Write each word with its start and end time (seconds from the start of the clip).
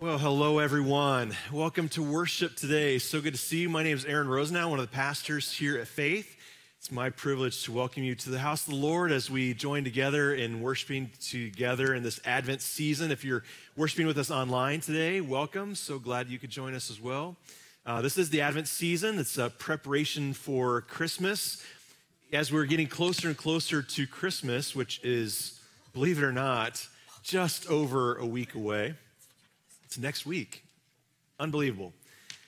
Well, 0.00 0.18
hello, 0.18 0.60
everyone. 0.60 1.36
Welcome 1.52 1.88
to 1.88 2.04
worship 2.04 2.54
today. 2.54 3.00
So 3.00 3.20
good 3.20 3.34
to 3.34 3.38
see 3.38 3.62
you. 3.62 3.68
My 3.68 3.82
name 3.82 3.96
is 3.96 4.04
Aaron 4.04 4.28
Rosenau, 4.28 4.68
one 4.68 4.78
of 4.78 4.88
the 4.88 4.94
pastors 4.94 5.50
here 5.50 5.76
at 5.76 5.88
Faith. 5.88 6.36
It's 6.78 6.92
my 6.92 7.10
privilege 7.10 7.64
to 7.64 7.72
welcome 7.72 8.04
you 8.04 8.14
to 8.14 8.30
the 8.30 8.38
house 8.38 8.64
of 8.64 8.74
the 8.74 8.78
Lord 8.78 9.10
as 9.10 9.28
we 9.28 9.54
join 9.54 9.82
together 9.82 10.32
in 10.32 10.60
worshiping 10.60 11.10
together 11.20 11.94
in 11.94 12.04
this 12.04 12.20
Advent 12.24 12.62
season. 12.62 13.10
If 13.10 13.24
you're 13.24 13.42
worshiping 13.74 14.06
with 14.06 14.18
us 14.18 14.30
online 14.30 14.82
today, 14.82 15.20
welcome. 15.20 15.74
So 15.74 15.98
glad 15.98 16.28
you 16.28 16.38
could 16.38 16.50
join 16.50 16.74
us 16.74 16.92
as 16.92 17.00
well. 17.00 17.34
Uh, 17.84 18.00
this 18.00 18.16
is 18.16 18.30
the 18.30 18.40
Advent 18.40 18.68
season, 18.68 19.18
it's 19.18 19.36
a 19.36 19.50
preparation 19.50 20.32
for 20.32 20.82
Christmas. 20.82 21.64
As 22.32 22.52
we're 22.52 22.66
getting 22.66 22.86
closer 22.86 23.26
and 23.26 23.36
closer 23.36 23.82
to 23.82 24.06
Christmas, 24.06 24.76
which 24.76 25.00
is, 25.02 25.58
believe 25.92 26.18
it 26.18 26.24
or 26.24 26.32
not, 26.32 26.86
just 27.24 27.66
over 27.66 28.14
a 28.14 28.26
week 28.26 28.54
away. 28.54 28.94
It's 29.88 29.96
next 29.96 30.26
week. 30.26 30.64
Unbelievable. 31.40 31.94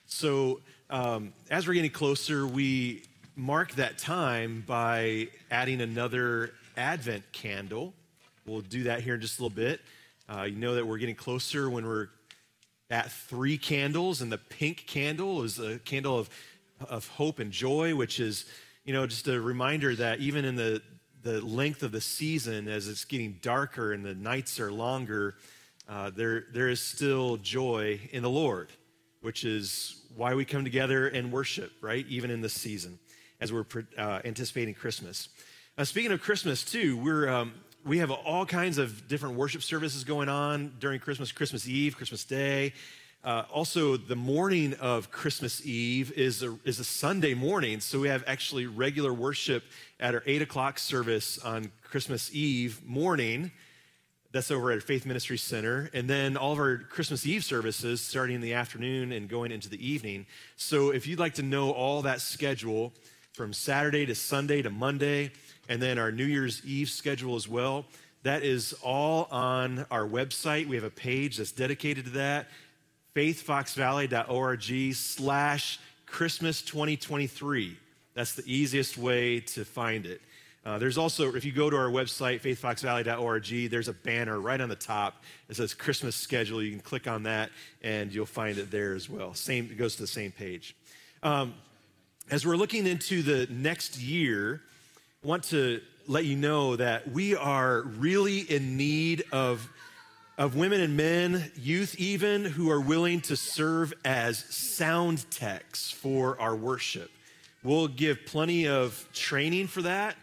So, 0.04 0.60
um, 0.90 1.32
as 1.48 1.66
we're 1.66 1.72
getting 1.72 1.90
closer, 1.90 2.46
we 2.46 3.04
mark 3.34 3.72
that 3.76 3.96
time 3.96 4.62
by 4.66 5.28
adding 5.50 5.81
another 5.81 6.52
Advent 6.76 7.25
candle. 7.32 7.94
We'll 8.44 8.60
do 8.60 8.82
that 8.82 9.00
here 9.00 9.14
in 9.14 9.22
just 9.22 9.38
a 9.38 9.42
little 9.42 9.56
bit. 9.56 9.81
Uh, 10.28 10.42
you 10.42 10.56
know 10.56 10.75
that 10.75 10.87
we're 10.87 10.98
getting 10.98 11.14
closer 11.14 11.70
when 11.70 11.87
we're 11.87 12.08
at 12.90 13.10
three 13.10 13.56
candles, 13.56 14.20
and 14.20 14.31
the 14.31 14.37
pink 14.37 14.84
candle 14.87 15.42
is 15.42 15.58
a 15.58 15.78
candle 15.78 16.19
of, 16.19 16.28
of 16.90 17.08
hope 17.08 17.38
and 17.38 17.52
joy, 17.52 17.94
which 17.94 18.20
is, 18.20 18.44
you 18.84 18.92
know, 18.92 19.06
just 19.06 19.26
a 19.28 19.40
reminder 19.40 19.96
that 19.96 20.20
even 20.20 20.44
in 20.44 20.56
the, 20.56 20.82
the 21.22 21.40
length 21.40 21.82
of 21.82 21.90
the 21.90 22.02
season, 22.02 22.69
as 22.69 22.87
it's 22.87 23.06
getting 23.06 23.38
darker 23.40 23.94
and 23.94 24.04
the 24.04 24.14
nights 24.14 24.60
are 24.60 24.70
longer, 24.70 25.37
uh, 25.90 26.08
there, 26.08 26.44
there 26.52 26.69
is 26.69 26.81
still 26.81 27.37
joy 27.38 27.98
in 28.12 28.22
the 28.22 28.31
Lord, 28.31 28.69
which 29.22 29.44
is 29.44 30.02
why 30.14 30.34
we 30.34 30.44
come 30.44 30.62
together 30.62 31.08
and 31.08 31.32
worship, 31.32 31.72
right? 31.81 32.06
Even 32.08 32.31
in 32.31 32.40
this 32.40 32.52
season, 32.54 33.00
as 33.40 33.52
we're 33.52 33.66
uh, 33.98 34.20
anticipating 34.25 34.72
Christmas. 34.72 35.31
Uh, 35.76 35.82
speaking 35.82 36.12
of 36.12 36.22
Christmas, 36.22 36.64
too, 36.64 36.96
we're, 36.96 37.28
um, 37.28 37.54
we 37.84 37.98
have 37.98 38.12
all 38.12 38.46
kinds 38.46 38.78
of 38.78 39.08
different 39.08 39.34
worship 39.34 39.64
services 39.64 40.04
going 40.04 40.28
on 40.28 40.72
during 40.78 41.00
Christmas, 41.00 41.32
Christmas 41.32 41.66
Eve, 41.66 41.96
Christmas 41.96 42.22
Day. 42.22 42.72
Uh, 43.25 43.42
also, 43.52 43.96
the 43.96 44.16
morning 44.16 44.75
of 44.75 45.10
Christmas 45.10 45.66
Eve 45.66 46.12
is 46.12 46.44
a, 46.44 46.56
is 46.64 46.78
a 46.78 46.84
Sunday 46.84 47.34
morning, 47.34 47.81
so 47.81 47.98
we 47.98 48.08
have 48.08 48.22
actually 48.28 48.66
regular 48.66 49.12
worship 49.12 49.64
at 49.98 50.14
our 50.14 50.22
8 50.25 50.40
o'clock 50.42 50.78
service 50.78 51.37
on 51.38 51.72
Christmas 51.82 52.32
Eve 52.32 52.81
morning. 52.87 53.50
That's 54.32 54.50
over 54.50 54.71
at 54.71 54.82
Faith 54.82 55.06
Ministry 55.06 55.38
Center. 55.38 55.91
And 55.93 56.09
then 56.09 56.37
all 56.37 56.53
of 56.53 56.59
our 56.59 56.79
Christmas 56.79 57.27
Eve 57.27 57.44
services 57.44 58.00
starting 58.00 58.37
in 58.37 58.41
the 58.41 58.55
afternoon 58.55 59.11
and 59.11 59.29
going 59.29 59.50
into 59.50 59.69
the 59.69 59.85
evening. 59.85 60.27
So 60.56 60.91
if 60.91 61.06
you'd 61.06 61.19
like 61.19 61.35
to 61.35 61.43
know 61.43 61.73
all 61.73 62.03
that 62.03 62.21
schedule 62.21 62.93
from 63.32 63.53
Saturday 63.53 64.06
to 64.06 64.15
Sunday 64.15 64.62
to 64.62 64.71
Monday, 64.71 65.32
and 65.69 65.82
then 65.82 65.99
our 65.99 66.12
New 66.12 66.25
Year's 66.25 66.65
Eve 66.65 66.88
schedule 66.88 67.35
as 67.35 67.49
well, 67.49 67.87
that 68.23 68.43
is 68.43 68.73
all 68.82 69.27
on 69.31 69.87
our 69.91 70.06
website. 70.06 70.67
We 70.67 70.76
have 70.76 70.85
a 70.85 70.91
page 70.91 71.38
that's 71.38 71.53
dedicated 71.53 72.05
to 72.05 72.11
that 72.12 72.49
faithfoxvalley.org 73.17 74.94
slash 74.94 75.81
Christmas 76.06 76.62
2023. 76.62 77.76
That's 78.15 78.35
the 78.35 78.43
easiest 78.47 78.99
way 78.99 79.41
to 79.41 79.65
find 79.65 80.06
it. 80.06 80.21
Uh, 80.65 80.79
there's 80.79 80.99
also, 80.99 81.35
if 81.35 81.45
you 81.45 81.53
go 81.53 81.71
to 81.71 81.77
our 81.77 81.89
website, 81.89 82.43
faithfoxvalley.org, 82.43 83.71
there's 83.71 83.89
a 83.89 83.95
banner 83.95 84.39
right 84.39 84.61
on 84.61 84.69
the 84.69 84.77
top. 84.77 85.25
It 85.49 85.57
says 85.57 85.73
Christmas 85.73 86.15
schedule. 86.15 86.62
You 86.62 86.71
can 86.71 86.81
click 86.81 87.07
on 87.07 87.23
that 87.23 87.51
and 87.83 88.12
you'll 88.12 88.27
find 88.27 88.59
it 88.59 88.71
there 88.71 88.95
as 88.95 89.09
well. 89.09 89.33
Same, 89.33 89.71
it 89.71 89.79
goes 89.79 89.97
to 89.97 90.03
the 90.03 90.07
same 90.07 90.33
page. 90.33 90.77
Um, 91.23 91.55
as 92.31 92.47
we're 92.47 92.57
looking 92.57 92.87
into 92.87 93.23
the 93.23 93.47
next 93.51 93.99
year, 93.99 94.61
I 95.25 95.27
want 95.27 95.45
to 95.45 95.81
let 96.07 96.27
you 96.27 96.37
know 96.37 96.77
that 96.77 97.11
we 97.11 97.35
are 97.35 97.83
really 97.83 98.41
in 98.41 98.77
need 98.77 99.25
of, 99.33 99.67
of 100.37 100.57
women 100.57 100.81
and 100.81 100.97
men, 100.97 101.51
youth 101.57 101.95
even, 101.99 102.45
who 102.45 102.71
are 102.71 102.81
willing 102.81 103.23
to 103.23 103.37
serve 103.37 103.95
as 104.05 104.39
sound 104.39 105.31
techs 105.31 105.91
for 105.91 106.39
our 106.39 106.55
worship. 106.55 107.11
We'll 107.62 107.89
give 107.89 108.27
plenty 108.27 108.69
of 108.69 109.09
training 109.12 109.67
for 109.67 109.83
that. 109.83 110.17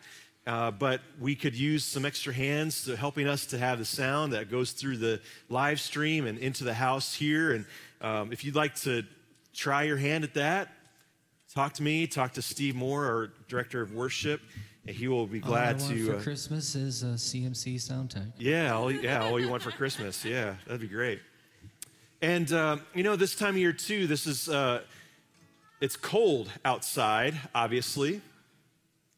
Uh, 0.47 0.71
but 0.71 1.01
we 1.19 1.35
could 1.35 1.53
use 1.53 1.83
some 1.83 2.05
extra 2.05 2.33
hands 2.33 2.85
to 2.85 2.95
helping 2.95 3.27
us 3.27 3.45
to 3.47 3.57
have 3.57 3.79
the 3.79 3.85
sound 3.85 4.31
that 4.31 4.49
goes 4.49 4.71
through 4.71 4.95
the 4.95 5.19
live 5.49 5.77
stream 5.77 6.25
and 6.25 6.37
into 6.37 6.63
the 6.63 6.73
house 6.73 7.13
here. 7.13 7.51
And 7.51 7.65
um, 7.99 8.31
if 8.31 8.45
you'd 8.45 8.55
like 8.55 8.73
to 8.75 9.03
try 9.53 9.83
your 9.83 9.97
hand 9.97 10.23
at 10.23 10.35
that, 10.35 10.69
talk 11.53 11.73
to 11.73 11.83
me, 11.83 12.07
talk 12.07 12.31
to 12.33 12.41
Steve 12.41 12.77
Moore, 12.77 13.03
our 13.05 13.31
director 13.49 13.81
of 13.81 13.93
worship, 13.93 14.39
and 14.87 14.95
he 14.95 15.09
will 15.09 15.27
be 15.27 15.41
glad 15.41 15.81
all 15.81 15.81
I 15.81 15.83
want 15.83 15.97
to. 15.97 16.05
For 16.05 16.15
uh, 16.15 16.21
Christmas 16.21 16.75
is 16.75 17.03
a 17.03 17.07
CMC 17.07 17.81
sound 17.81 18.11
tech. 18.11 18.23
Yeah, 18.39 18.73
all, 18.73 18.89
yeah, 18.89 19.25
all 19.25 19.37
you 19.41 19.49
want 19.49 19.63
for 19.63 19.71
Christmas. 19.71 20.23
Yeah, 20.23 20.55
that'd 20.65 20.79
be 20.79 20.87
great. 20.87 21.19
And 22.21 22.49
uh, 22.53 22.77
you 22.95 23.03
know, 23.03 23.17
this 23.17 23.35
time 23.35 23.55
of 23.55 23.57
year 23.57 23.73
too, 23.73 24.07
this 24.07 24.25
is 24.25 24.47
uh, 24.47 24.81
it's 25.81 25.97
cold 25.97 26.49
outside, 26.63 27.35
obviously. 27.53 28.21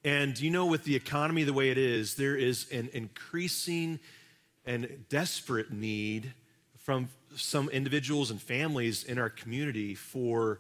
And 0.04 0.40
you 0.40 0.50
know, 0.50 0.66
with 0.66 0.84
the 0.84 0.96
economy 0.96 1.44
the 1.44 1.54
way 1.54 1.70
it 1.70 1.78
is, 1.78 2.16
there 2.16 2.36
is 2.36 2.70
an 2.72 2.90
increasing 2.94 4.00
and 4.66 5.06
desperate 5.10 5.72
need 5.72 6.34
from 6.78 7.10
some 7.36 7.70
individuals 7.70 8.32
and 8.32 8.42
families 8.42 9.04
in 9.04 9.20
our 9.20 9.30
community 9.30 9.96
for, 9.96 10.60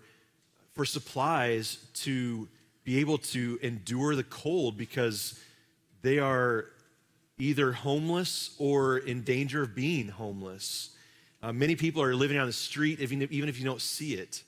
for 0.73 0.85
supplies 0.85 1.77
to 1.93 2.47
be 2.83 2.99
able 2.99 3.17
to 3.17 3.59
endure 3.61 4.15
the 4.15 4.23
cold 4.23 4.77
because 4.77 5.39
they 6.01 6.19
are 6.19 6.65
either 7.37 7.71
homeless 7.71 8.55
or 8.57 8.97
in 8.97 9.21
danger 9.21 9.63
of 9.63 9.73
being 9.73 10.09
homeless. 10.09 10.89
Uh, 11.41 11.53
many 11.53 11.75
people 11.75 12.01
are 12.01 12.13
living 12.13 12.37
on 12.37 12.47
the 12.47 12.53
street, 12.53 12.99
even 12.99 13.21
if, 13.21 13.31
even 13.31 13.47
if 13.47 13.57
you 13.57 13.65
don't 13.65 13.81
see 13.81 14.13
it. 14.13 14.43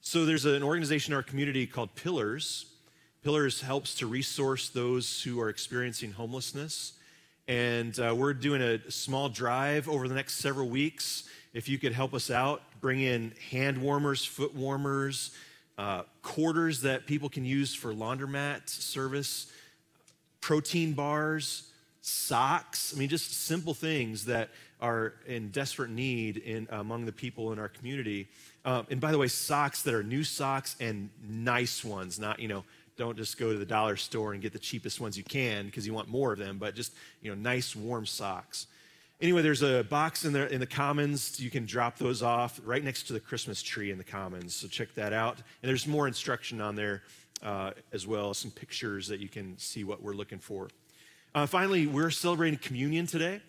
So 0.00 0.26
there's 0.26 0.44
an 0.44 0.62
organization 0.62 1.12
in 1.12 1.16
our 1.16 1.22
community 1.22 1.66
called 1.66 1.94
Pillars 1.94 2.71
Pillars 3.22 3.60
helps 3.60 3.94
to 3.96 4.08
resource 4.08 4.68
those 4.68 5.22
who 5.22 5.40
are 5.40 5.48
experiencing 5.48 6.10
homelessness. 6.10 6.94
And 7.46 7.96
uh, 8.00 8.12
we're 8.16 8.34
doing 8.34 8.60
a 8.60 8.90
small 8.90 9.28
drive 9.28 9.88
over 9.88 10.08
the 10.08 10.14
next 10.14 10.38
several 10.38 10.68
weeks. 10.68 11.28
If 11.54 11.68
you 11.68 11.78
could 11.78 11.92
help 11.92 12.14
us 12.14 12.32
out, 12.32 12.62
bring 12.80 13.00
in 13.00 13.32
hand 13.50 13.78
warmers, 13.80 14.24
foot 14.24 14.56
warmers, 14.56 15.30
uh, 15.78 16.02
quarters 16.22 16.80
that 16.82 17.06
people 17.06 17.28
can 17.28 17.44
use 17.44 17.72
for 17.72 17.94
laundromat 17.94 18.68
service, 18.68 19.52
protein 20.40 20.92
bars, 20.92 21.70
socks. 22.00 22.92
I 22.92 22.98
mean, 22.98 23.08
just 23.08 23.32
simple 23.32 23.72
things 23.72 24.24
that 24.24 24.50
are 24.80 25.14
in 25.28 25.50
desperate 25.50 25.90
need 25.90 26.38
in, 26.38 26.66
among 26.70 27.06
the 27.06 27.12
people 27.12 27.52
in 27.52 27.60
our 27.60 27.68
community. 27.68 28.26
Um, 28.64 28.84
and 28.90 29.00
by 29.00 29.12
the 29.12 29.18
way, 29.18 29.28
socks 29.28 29.82
that 29.82 29.94
are 29.94 30.02
new 30.02 30.24
socks 30.24 30.74
and 30.80 31.08
nice 31.24 31.84
ones, 31.84 32.18
not, 32.18 32.40
you 32.40 32.48
know, 32.48 32.64
don't 33.02 33.16
just 33.16 33.36
go 33.36 33.52
to 33.52 33.58
the 33.58 33.66
dollar 33.66 33.96
store 33.96 34.32
and 34.32 34.40
get 34.40 34.52
the 34.52 34.60
cheapest 34.60 35.00
ones 35.00 35.18
you 35.18 35.24
can 35.24 35.66
because 35.66 35.84
you 35.84 35.92
want 35.92 36.08
more 36.08 36.32
of 36.32 36.38
them, 36.38 36.58
but 36.58 36.76
just, 36.76 36.92
you 37.20 37.30
know, 37.30 37.36
nice 37.36 37.74
warm 37.74 38.06
socks. 38.06 38.68
Anyway, 39.20 39.42
there's 39.42 39.62
a 39.62 39.82
box 39.82 40.24
in 40.24 40.32
the, 40.32 40.52
in 40.52 40.60
the 40.60 40.66
Commons. 40.66 41.40
You 41.40 41.50
can 41.50 41.66
drop 41.66 41.98
those 41.98 42.22
off 42.22 42.60
right 42.64 42.82
next 42.82 43.08
to 43.08 43.12
the 43.12 43.18
Christmas 43.18 43.60
tree 43.60 43.90
in 43.90 43.98
the 43.98 44.04
Commons. 44.04 44.54
So 44.54 44.68
check 44.68 44.94
that 44.94 45.12
out. 45.12 45.34
And 45.36 45.68
there's 45.68 45.84
more 45.84 46.06
instruction 46.06 46.60
on 46.60 46.76
there 46.76 47.02
uh, 47.42 47.72
as 47.92 48.06
well, 48.06 48.34
some 48.34 48.52
pictures 48.52 49.08
that 49.08 49.18
you 49.18 49.28
can 49.28 49.58
see 49.58 49.82
what 49.82 50.00
we're 50.00 50.14
looking 50.14 50.38
for. 50.38 50.68
Uh, 51.34 51.46
finally, 51.46 51.88
we're 51.88 52.10
celebrating 52.10 52.58
communion 52.58 53.08
today. 53.08 53.40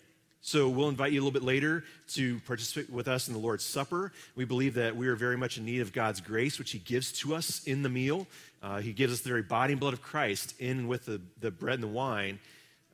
So 0.46 0.68
we'll 0.68 0.90
invite 0.90 1.12
you 1.12 1.20
a 1.20 1.22
little 1.24 1.32
bit 1.32 1.42
later 1.42 1.84
to 2.08 2.38
participate 2.40 2.90
with 2.90 3.08
us 3.08 3.28
in 3.28 3.32
the 3.32 3.40
Lord's 3.40 3.64
Supper. 3.64 4.12
We 4.36 4.44
believe 4.44 4.74
that 4.74 4.94
we 4.94 5.08
are 5.08 5.16
very 5.16 5.38
much 5.38 5.56
in 5.56 5.64
need 5.64 5.80
of 5.80 5.94
God's 5.94 6.20
grace, 6.20 6.58
which 6.58 6.72
He 6.72 6.80
gives 6.80 7.12
to 7.20 7.34
us 7.34 7.64
in 7.64 7.82
the 7.82 7.88
meal. 7.88 8.26
Uh, 8.64 8.80
he 8.80 8.94
gives 8.94 9.12
us 9.12 9.20
the 9.20 9.28
very 9.28 9.42
body 9.42 9.74
and 9.74 9.80
blood 9.80 9.92
of 9.92 10.00
Christ 10.00 10.54
in 10.58 10.88
with 10.88 11.04
the, 11.04 11.20
the 11.38 11.50
bread 11.50 11.74
and 11.74 11.82
the 11.82 11.88
wine. 11.88 12.38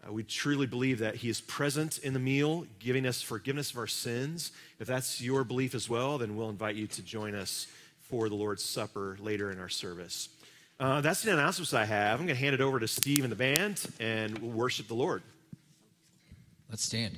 Uh, 0.04 0.12
we 0.12 0.24
truly 0.24 0.66
believe 0.66 0.98
that 0.98 1.14
He 1.14 1.28
is 1.28 1.40
present 1.40 1.98
in 1.98 2.12
the 2.12 2.18
meal, 2.18 2.66
giving 2.80 3.06
us 3.06 3.22
forgiveness 3.22 3.70
of 3.70 3.78
our 3.78 3.86
sins. 3.86 4.50
If 4.80 4.88
that's 4.88 5.20
your 5.20 5.44
belief 5.44 5.76
as 5.76 5.88
well, 5.88 6.18
then 6.18 6.34
we'll 6.34 6.50
invite 6.50 6.74
you 6.74 6.88
to 6.88 7.02
join 7.02 7.36
us 7.36 7.68
for 8.00 8.28
the 8.28 8.34
Lord's 8.34 8.64
Supper 8.64 9.16
later 9.20 9.52
in 9.52 9.60
our 9.60 9.68
service. 9.68 10.28
Uh, 10.80 11.02
that's 11.02 11.22
the 11.22 11.32
announcements 11.32 11.72
I 11.72 11.84
have. 11.84 12.18
I'm 12.18 12.26
going 12.26 12.36
to 12.36 12.42
hand 12.42 12.54
it 12.54 12.60
over 12.60 12.80
to 12.80 12.88
Steve 12.88 13.22
and 13.22 13.30
the 13.30 13.36
band, 13.36 13.86
and 14.00 14.38
we'll 14.38 14.50
worship 14.50 14.88
the 14.88 14.94
Lord. 14.94 15.22
Let's 16.68 16.82
stand. 16.82 17.16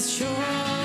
that's 0.00 0.16
true. 0.16 0.79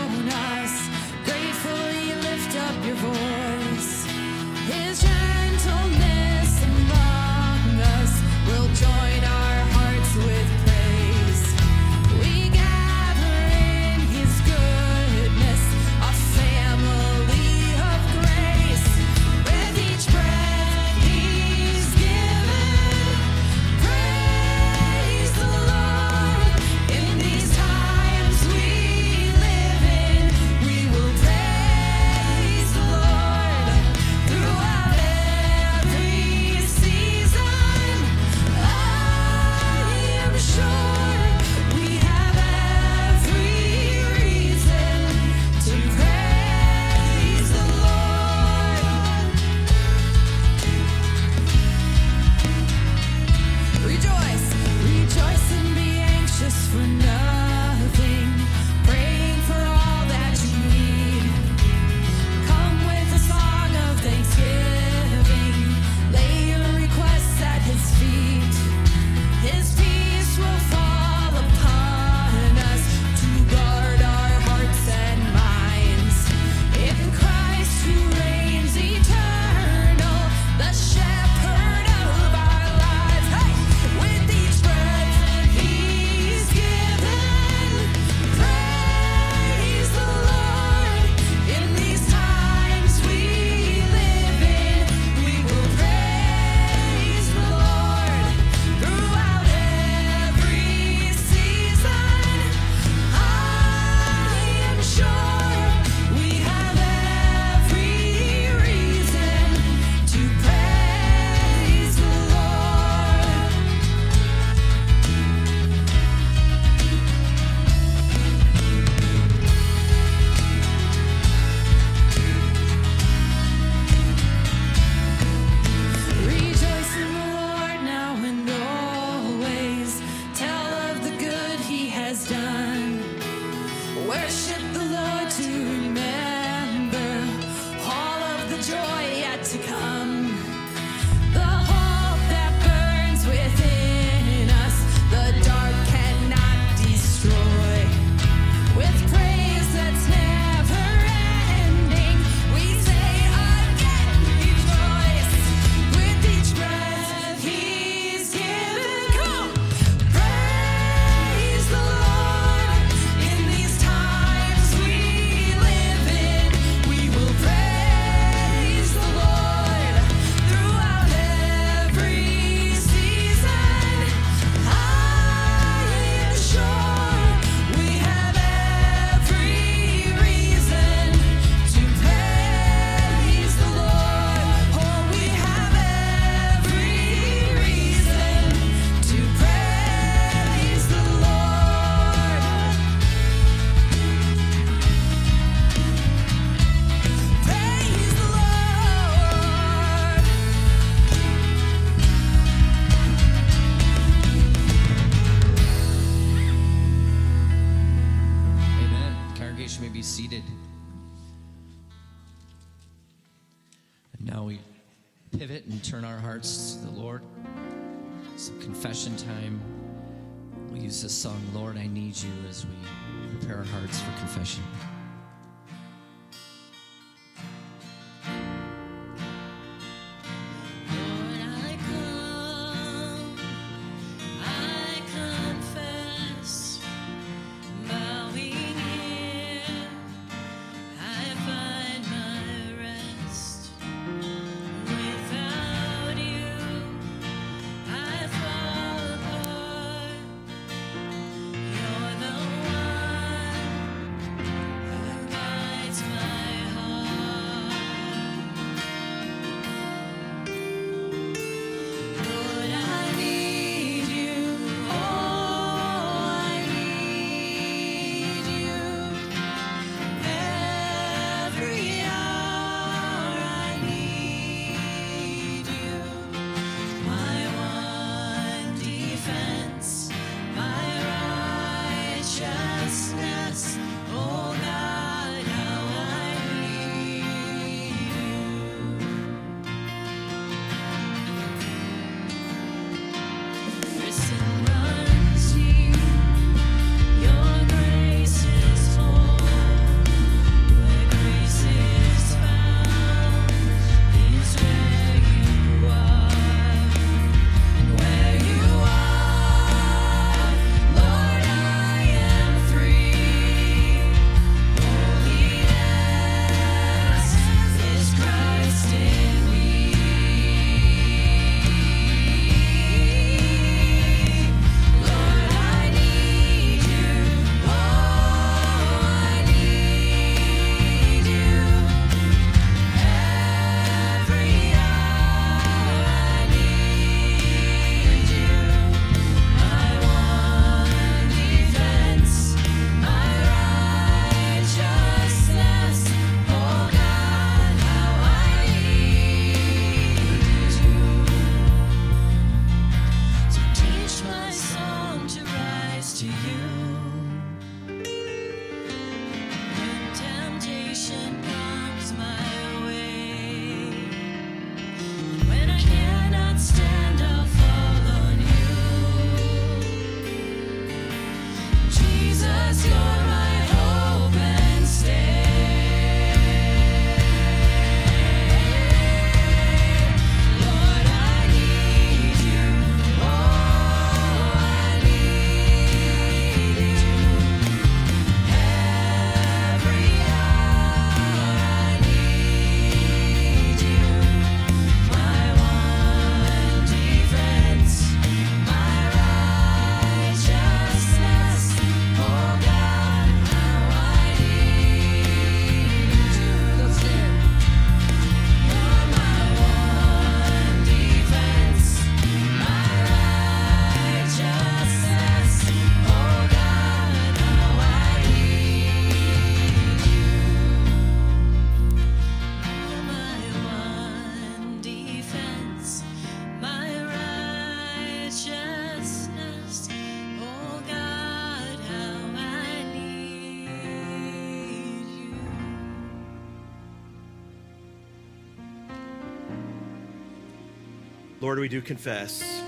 Lord, 441.55 441.61
we 441.61 441.70
do 441.70 441.81
confess 441.81 442.61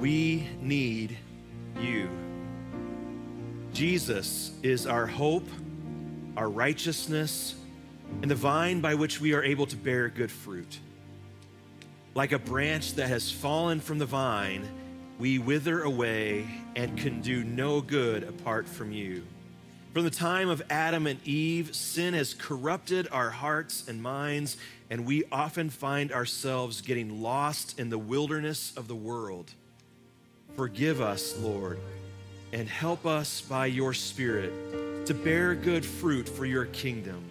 we 0.00 0.48
need 0.62 1.14
you. 1.78 2.08
Jesus 3.74 4.52
is 4.62 4.86
our 4.86 5.06
hope, 5.06 5.46
our 6.34 6.48
righteousness, 6.48 7.54
and 8.22 8.30
the 8.30 8.34
vine 8.34 8.80
by 8.80 8.94
which 8.94 9.20
we 9.20 9.34
are 9.34 9.44
able 9.44 9.66
to 9.66 9.76
bear 9.76 10.08
good 10.08 10.30
fruit. 10.30 10.78
Like 12.14 12.32
a 12.32 12.38
branch 12.38 12.94
that 12.94 13.08
has 13.08 13.30
fallen 13.30 13.78
from 13.78 13.98
the 13.98 14.06
vine, 14.06 14.66
we 15.18 15.38
wither 15.38 15.82
away 15.82 16.48
and 16.76 16.96
can 16.96 17.20
do 17.20 17.44
no 17.44 17.82
good 17.82 18.22
apart 18.22 18.66
from 18.66 18.90
you. 18.90 19.22
From 19.98 20.04
the 20.04 20.10
time 20.12 20.48
of 20.48 20.62
Adam 20.70 21.08
and 21.08 21.18
Eve, 21.26 21.74
sin 21.74 22.14
has 22.14 22.32
corrupted 22.32 23.08
our 23.10 23.30
hearts 23.30 23.88
and 23.88 24.00
minds, 24.00 24.56
and 24.90 25.04
we 25.04 25.24
often 25.32 25.70
find 25.70 26.12
ourselves 26.12 26.82
getting 26.82 27.20
lost 27.20 27.80
in 27.80 27.90
the 27.90 27.98
wilderness 27.98 28.72
of 28.76 28.86
the 28.86 28.94
world. 28.94 29.50
Forgive 30.54 31.00
us, 31.00 31.36
Lord, 31.40 31.80
and 32.52 32.68
help 32.68 33.06
us 33.06 33.40
by 33.40 33.66
your 33.66 33.92
Spirit 33.92 35.06
to 35.06 35.14
bear 35.14 35.56
good 35.56 35.84
fruit 35.84 36.28
for 36.28 36.46
your 36.46 36.66
kingdom. 36.66 37.24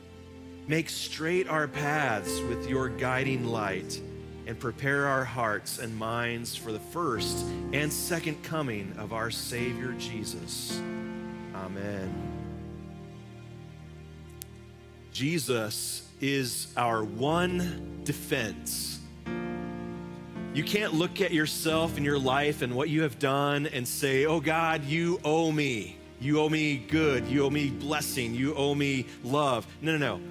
Make 0.67 0.89
straight 0.89 1.47
our 1.47 1.69
paths 1.69 2.41
with 2.49 2.69
your 2.69 2.89
guiding 2.89 3.45
light 3.45 3.97
and 4.45 4.59
prepare 4.59 5.07
our 5.07 5.23
hearts 5.23 5.79
and 5.79 5.95
minds 5.95 6.53
for 6.53 6.73
the 6.73 6.79
first 6.79 7.45
and 7.71 7.93
second 7.93 8.43
coming 8.43 8.93
of 8.97 9.13
our 9.13 9.31
Savior 9.31 9.93
Jesus. 9.93 10.81
Amen. 11.55 12.36
Jesus 15.17 16.07
is 16.21 16.67
our 16.77 17.03
one 17.03 18.01
defense. 18.03 18.99
You 20.53 20.63
can't 20.63 20.93
look 20.93 21.21
at 21.21 21.33
yourself 21.33 21.97
and 21.97 22.05
your 22.05 22.19
life 22.19 22.61
and 22.61 22.75
what 22.75 22.87
you 22.89 23.01
have 23.01 23.17
done 23.17 23.65
and 23.65 23.87
say, 23.87 24.27
Oh 24.27 24.39
God, 24.39 24.83
you 24.85 25.19
owe 25.25 25.51
me. 25.51 25.97
You 26.21 26.39
owe 26.39 26.49
me 26.49 26.77
good. 26.77 27.25
You 27.25 27.45
owe 27.45 27.49
me 27.49 27.71
blessing. 27.71 28.35
You 28.35 28.53
owe 28.53 28.75
me 28.75 29.07
love. 29.23 29.65
No, 29.81 29.97
no, 29.97 30.19
no. 30.19 30.21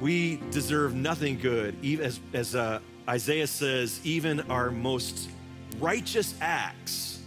We 0.00 0.40
deserve 0.50 0.96
nothing 0.96 1.38
good. 1.38 1.76
As, 2.00 2.18
as 2.32 2.56
uh, 2.56 2.80
Isaiah 3.08 3.46
says, 3.46 4.00
even 4.02 4.40
our 4.50 4.72
most 4.72 5.30
righteous 5.78 6.34
acts 6.40 7.20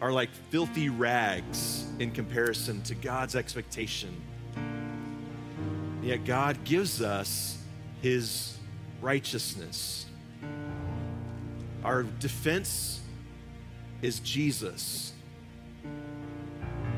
are 0.00 0.10
like 0.10 0.30
filthy 0.48 0.88
rags 0.88 1.84
in 1.98 2.12
comparison 2.12 2.80
to 2.84 2.94
God's 2.94 3.36
expectation 3.36 4.22
Yet 6.04 6.26
God 6.26 6.62
gives 6.64 7.00
us 7.00 7.56
his 8.02 8.58
righteousness. 9.00 10.04
Our 11.82 12.02
defense 12.02 13.00
is 14.02 14.20
Jesus. 14.20 15.14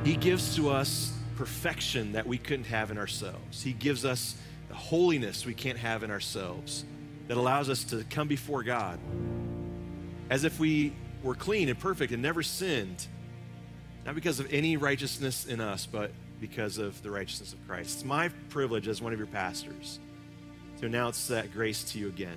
He 0.05 0.17
gives 0.17 0.57
to 0.57 0.71
us 0.71 1.13
perfection 1.37 2.13
that 2.13 2.27
we 2.27 2.37
couldn't 2.37 2.67
have 2.67 2.91
in 2.91 2.99
ourselves. 2.99 3.63
He 3.63 3.73
gives 3.73 4.05
us 4.05 4.35
the 4.69 4.75
holiness 4.75 5.47
we 5.47 5.55
can't 5.55 5.79
have 5.79 6.03
in 6.03 6.11
ourselves 6.11 6.85
that 7.29 7.37
allows 7.37 7.71
us 7.71 7.85
to 7.85 8.05
come 8.11 8.27
before 8.27 8.65
God 8.65 8.99
as 10.31 10.43
if 10.43 10.59
we 10.59 10.93
were 11.23 11.37
clean 11.37 11.69
and 11.69 11.79
perfect 11.79 12.13
and 12.13 12.21
never 12.21 12.43
sinned, 12.43 13.07
not 14.05 14.17
because 14.17 14.41
of 14.41 14.53
any 14.53 14.77
righteousness 14.77 15.47
in 15.47 15.61
us, 15.61 15.87
but 15.87 16.11
because 16.41 16.79
of 16.79 17.03
the 17.03 17.11
righteousness 17.11 17.53
of 17.53 17.67
Christ. 17.67 17.97
It's 17.97 18.05
my 18.05 18.29
privilege 18.49 18.89
as 18.89 19.01
one 19.01 19.13
of 19.13 19.19
your 19.19 19.29
pastors 19.29 19.99
to 20.81 20.87
announce 20.87 21.29
that 21.29 21.53
grace 21.53 21.85
to 21.93 21.99
you 21.99 22.09
again, 22.09 22.37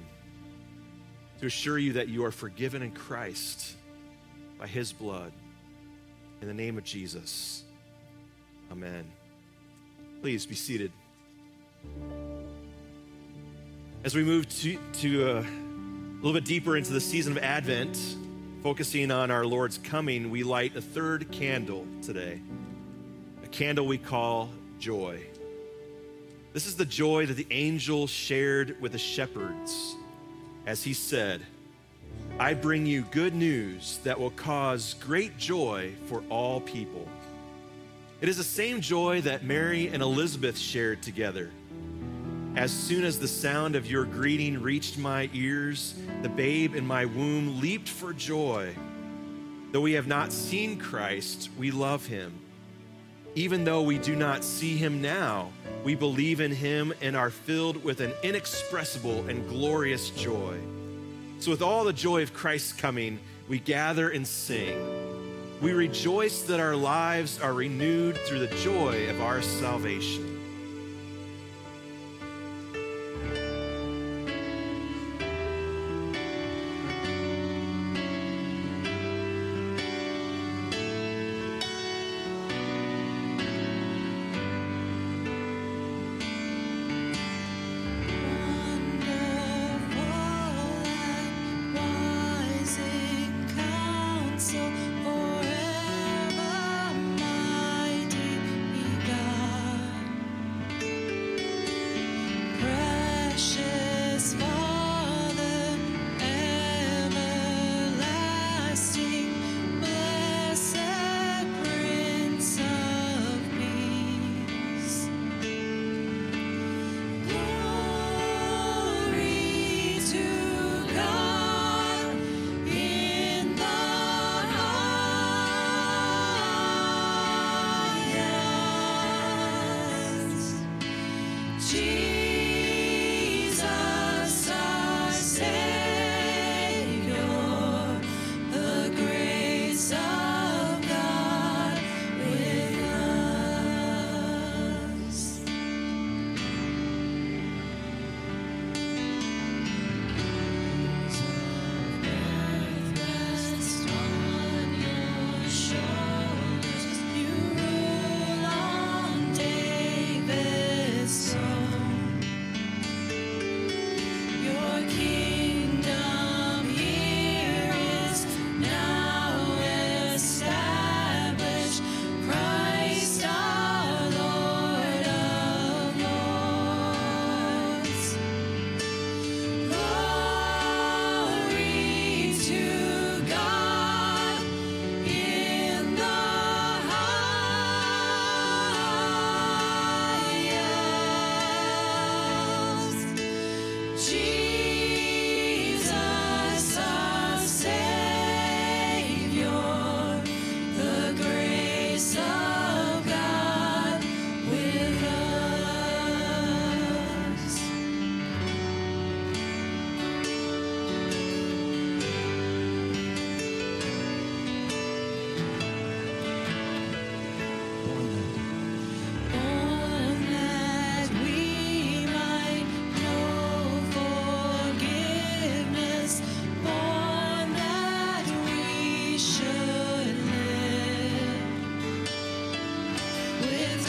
to 1.39 1.45
assure 1.45 1.77
you 1.77 1.93
that 1.93 2.07
you 2.07 2.23
are 2.25 2.31
forgiven 2.31 2.81
in 2.81 2.91
Christ 2.91 3.75
by 4.57 4.67
his 4.67 4.91
blood. 4.91 5.31
In 6.41 6.47
the 6.47 6.53
name 6.53 6.77
of 6.77 6.83
Jesus. 6.83 7.63
Amen. 8.71 9.03
Please 10.21 10.45
be 10.45 10.55
seated. 10.55 10.91
As 14.03 14.15
we 14.15 14.23
move 14.23 14.47
to, 14.59 14.77
to 15.01 15.29
uh, 15.29 15.41
a 15.41 16.21
little 16.21 16.33
bit 16.33 16.45
deeper 16.45 16.77
into 16.77 16.93
the 16.93 17.01
season 17.01 17.35
of 17.35 17.43
Advent, 17.43 17.97
focusing 18.63 19.11
on 19.11 19.31
our 19.31 19.45
Lord's 19.45 19.77
coming, 19.77 20.29
we 20.29 20.43
light 20.43 20.75
a 20.75 20.81
third 20.81 21.31
candle 21.31 21.85
today, 22.01 22.41
a 23.49 23.55
candle 23.55 23.85
we 23.85 23.97
call 23.97 24.49
joy. 24.79 25.19
This 26.53 26.65
is 26.65 26.75
the 26.75 26.85
joy 26.85 27.25
that 27.25 27.35
the 27.35 27.47
angel 27.51 28.07
shared 28.07 28.79
with 28.81 28.93
the 28.93 28.97
shepherds 28.97 29.95
as 30.65 30.83
he 30.83 30.93
said, 30.93 31.41
I 32.39 32.53
bring 32.53 32.85
you 32.85 33.03
good 33.11 33.33
news 33.33 33.99
that 34.03 34.19
will 34.19 34.31
cause 34.31 34.95
great 34.95 35.37
joy 35.37 35.93
for 36.05 36.23
all 36.29 36.61
people. 36.61 37.07
It 38.21 38.29
is 38.29 38.37
the 38.37 38.43
same 38.43 38.81
joy 38.81 39.21
that 39.21 39.43
Mary 39.43 39.87
and 39.87 40.03
Elizabeth 40.03 40.57
shared 40.57 41.01
together. 41.01 41.49
As 42.55 42.71
soon 42.71 43.03
as 43.03 43.19
the 43.19 43.27
sound 43.27 43.75
of 43.75 43.89
your 43.89 44.05
greeting 44.05 44.61
reached 44.61 44.97
my 44.97 45.29
ears, 45.33 45.95
the 46.21 46.29
babe 46.29 46.75
in 46.75 46.85
my 46.85 47.05
womb 47.05 47.61
leaped 47.61 47.89
for 47.89 48.13
joy. 48.13 48.75
Though 49.71 49.81
we 49.81 49.93
have 49.93 50.07
not 50.07 50.31
seen 50.31 50.77
Christ, 50.77 51.49
we 51.57 51.71
love 51.71 52.05
him. 52.05 52.38
Even 53.39 53.63
though 53.63 53.81
we 53.81 53.97
do 53.97 54.17
not 54.17 54.43
see 54.43 54.75
him 54.75 55.01
now, 55.01 55.49
we 55.85 55.95
believe 55.95 56.41
in 56.41 56.51
him 56.51 56.93
and 57.01 57.15
are 57.15 57.29
filled 57.29 57.81
with 57.85 58.01
an 58.01 58.11
inexpressible 58.21 59.29
and 59.29 59.47
glorious 59.47 60.09
joy. 60.09 60.57
So, 61.39 61.49
with 61.49 61.61
all 61.61 61.85
the 61.85 61.93
joy 61.93 62.21
of 62.21 62.33
Christ's 62.33 62.73
coming, 62.73 63.17
we 63.47 63.59
gather 63.59 64.09
and 64.09 64.27
sing. 64.27 64.77
We 65.61 65.71
rejoice 65.71 66.41
that 66.41 66.59
our 66.59 66.75
lives 66.75 67.39
are 67.39 67.53
renewed 67.53 68.17
through 68.17 68.39
the 68.39 68.55
joy 68.57 69.09
of 69.09 69.21
our 69.21 69.41
salvation. 69.41 70.38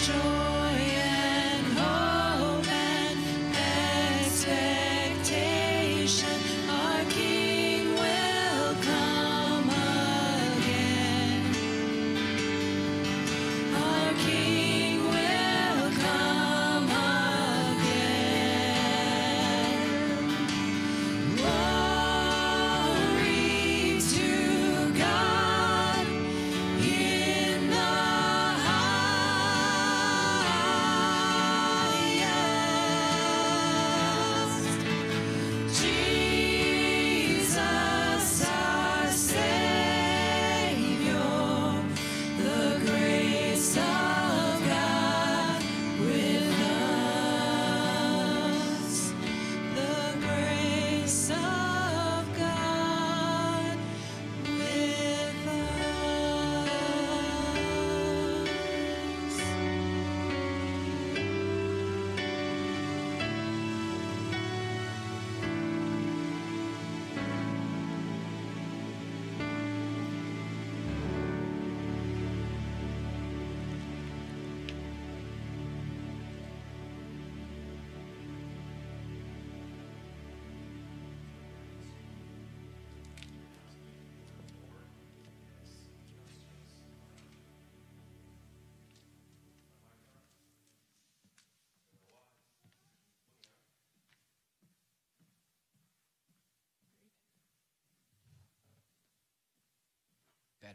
Joe. 0.01 0.30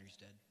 Battery's 0.05 0.17
dead. 0.17 0.44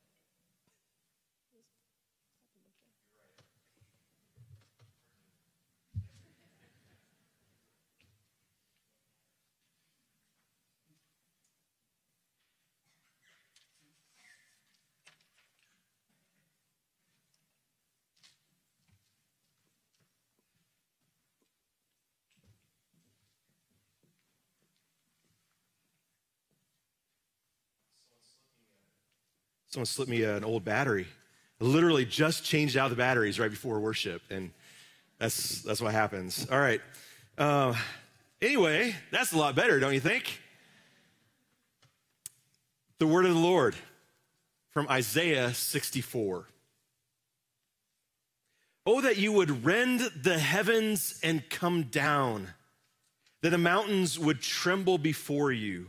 Someone 29.74 29.86
slipped 29.86 30.08
me 30.08 30.22
an 30.22 30.44
old 30.44 30.64
battery. 30.64 31.04
I 31.60 31.64
literally 31.64 32.04
just 32.04 32.44
changed 32.44 32.76
out 32.76 32.90
the 32.90 32.96
batteries 32.96 33.40
right 33.40 33.50
before 33.50 33.80
worship, 33.80 34.22
and 34.30 34.52
that's 35.18 35.62
that's 35.62 35.80
what 35.80 35.92
happens. 35.92 36.46
All 36.48 36.60
right. 36.60 36.80
Uh, 37.36 37.74
anyway, 38.40 38.94
that's 39.10 39.32
a 39.32 39.36
lot 39.36 39.56
better, 39.56 39.80
don't 39.80 39.92
you 39.92 39.98
think? 39.98 40.40
The 43.00 43.08
word 43.08 43.26
of 43.26 43.34
the 43.34 43.40
Lord 43.40 43.74
from 44.70 44.86
Isaiah 44.88 45.52
64. 45.52 46.46
Oh, 48.86 49.00
that 49.00 49.16
you 49.16 49.32
would 49.32 49.64
rend 49.64 50.08
the 50.22 50.38
heavens 50.38 51.18
and 51.20 51.50
come 51.50 51.82
down, 51.82 52.50
that 53.40 53.50
the 53.50 53.58
mountains 53.58 54.20
would 54.20 54.40
tremble 54.40 54.98
before 54.98 55.50
you 55.50 55.88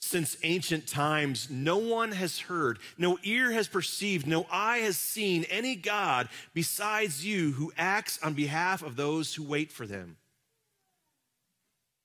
Since 0.00 0.36
ancient 0.42 0.86
times, 0.86 1.48
no 1.50 1.78
one 1.78 2.12
has 2.12 2.38
heard, 2.38 2.78
no 2.98 3.18
ear 3.22 3.52
has 3.52 3.66
perceived, 3.66 4.26
no 4.26 4.46
eye 4.50 4.78
has 4.78 4.96
seen 4.96 5.44
any 5.50 5.74
God 5.74 6.28
besides 6.54 7.24
you 7.24 7.52
who 7.52 7.72
acts 7.76 8.18
on 8.22 8.34
behalf 8.34 8.82
of 8.82 8.96
those 8.96 9.34
who 9.34 9.42
wait 9.42 9.72
for 9.72 9.86
them. 9.86 10.16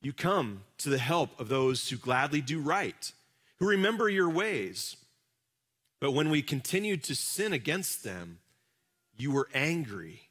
You 0.01 0.13
come 0.13 0.63
to 0.79 0.89
the 0.89 0.97
help 0.97 1.39
of 1.39 1.47
those 1.47 1.89
who 1.89 1.97
gladly 1.97 2.41
do 2.41 2.59
right, 2.59 3.11
who 3.59 3.67
remember 3.67 4.09
your 4.09 4.29
ways. 4.29 4.95
But 5.99 6.13
when 6.13 6.31
we 6.31 6.41
continued 6.41 7.03
to 7.03 7.15
sin 7.15 7.53
against 7.53 8.03
them, 8.03 8.39
you 9.15 9.31
were 9.31 9.49
angry. 9.53 10.29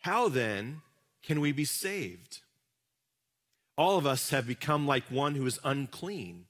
How 0.00 0.28
then 0.28 0.82
can 1.22 1.40
we 1.40 1.52
be 1.52 1.64
saved? 1.64 2.40
All 3.78 3.96
of 3.96 4.06
us 4.06 4.28
have 4.30 4.46
become 4.46 4.86
like 4.86 5.04
one 5.04 5.34
who 5.34 5.46
is 5.46 5.58
unclean 5.64 6.44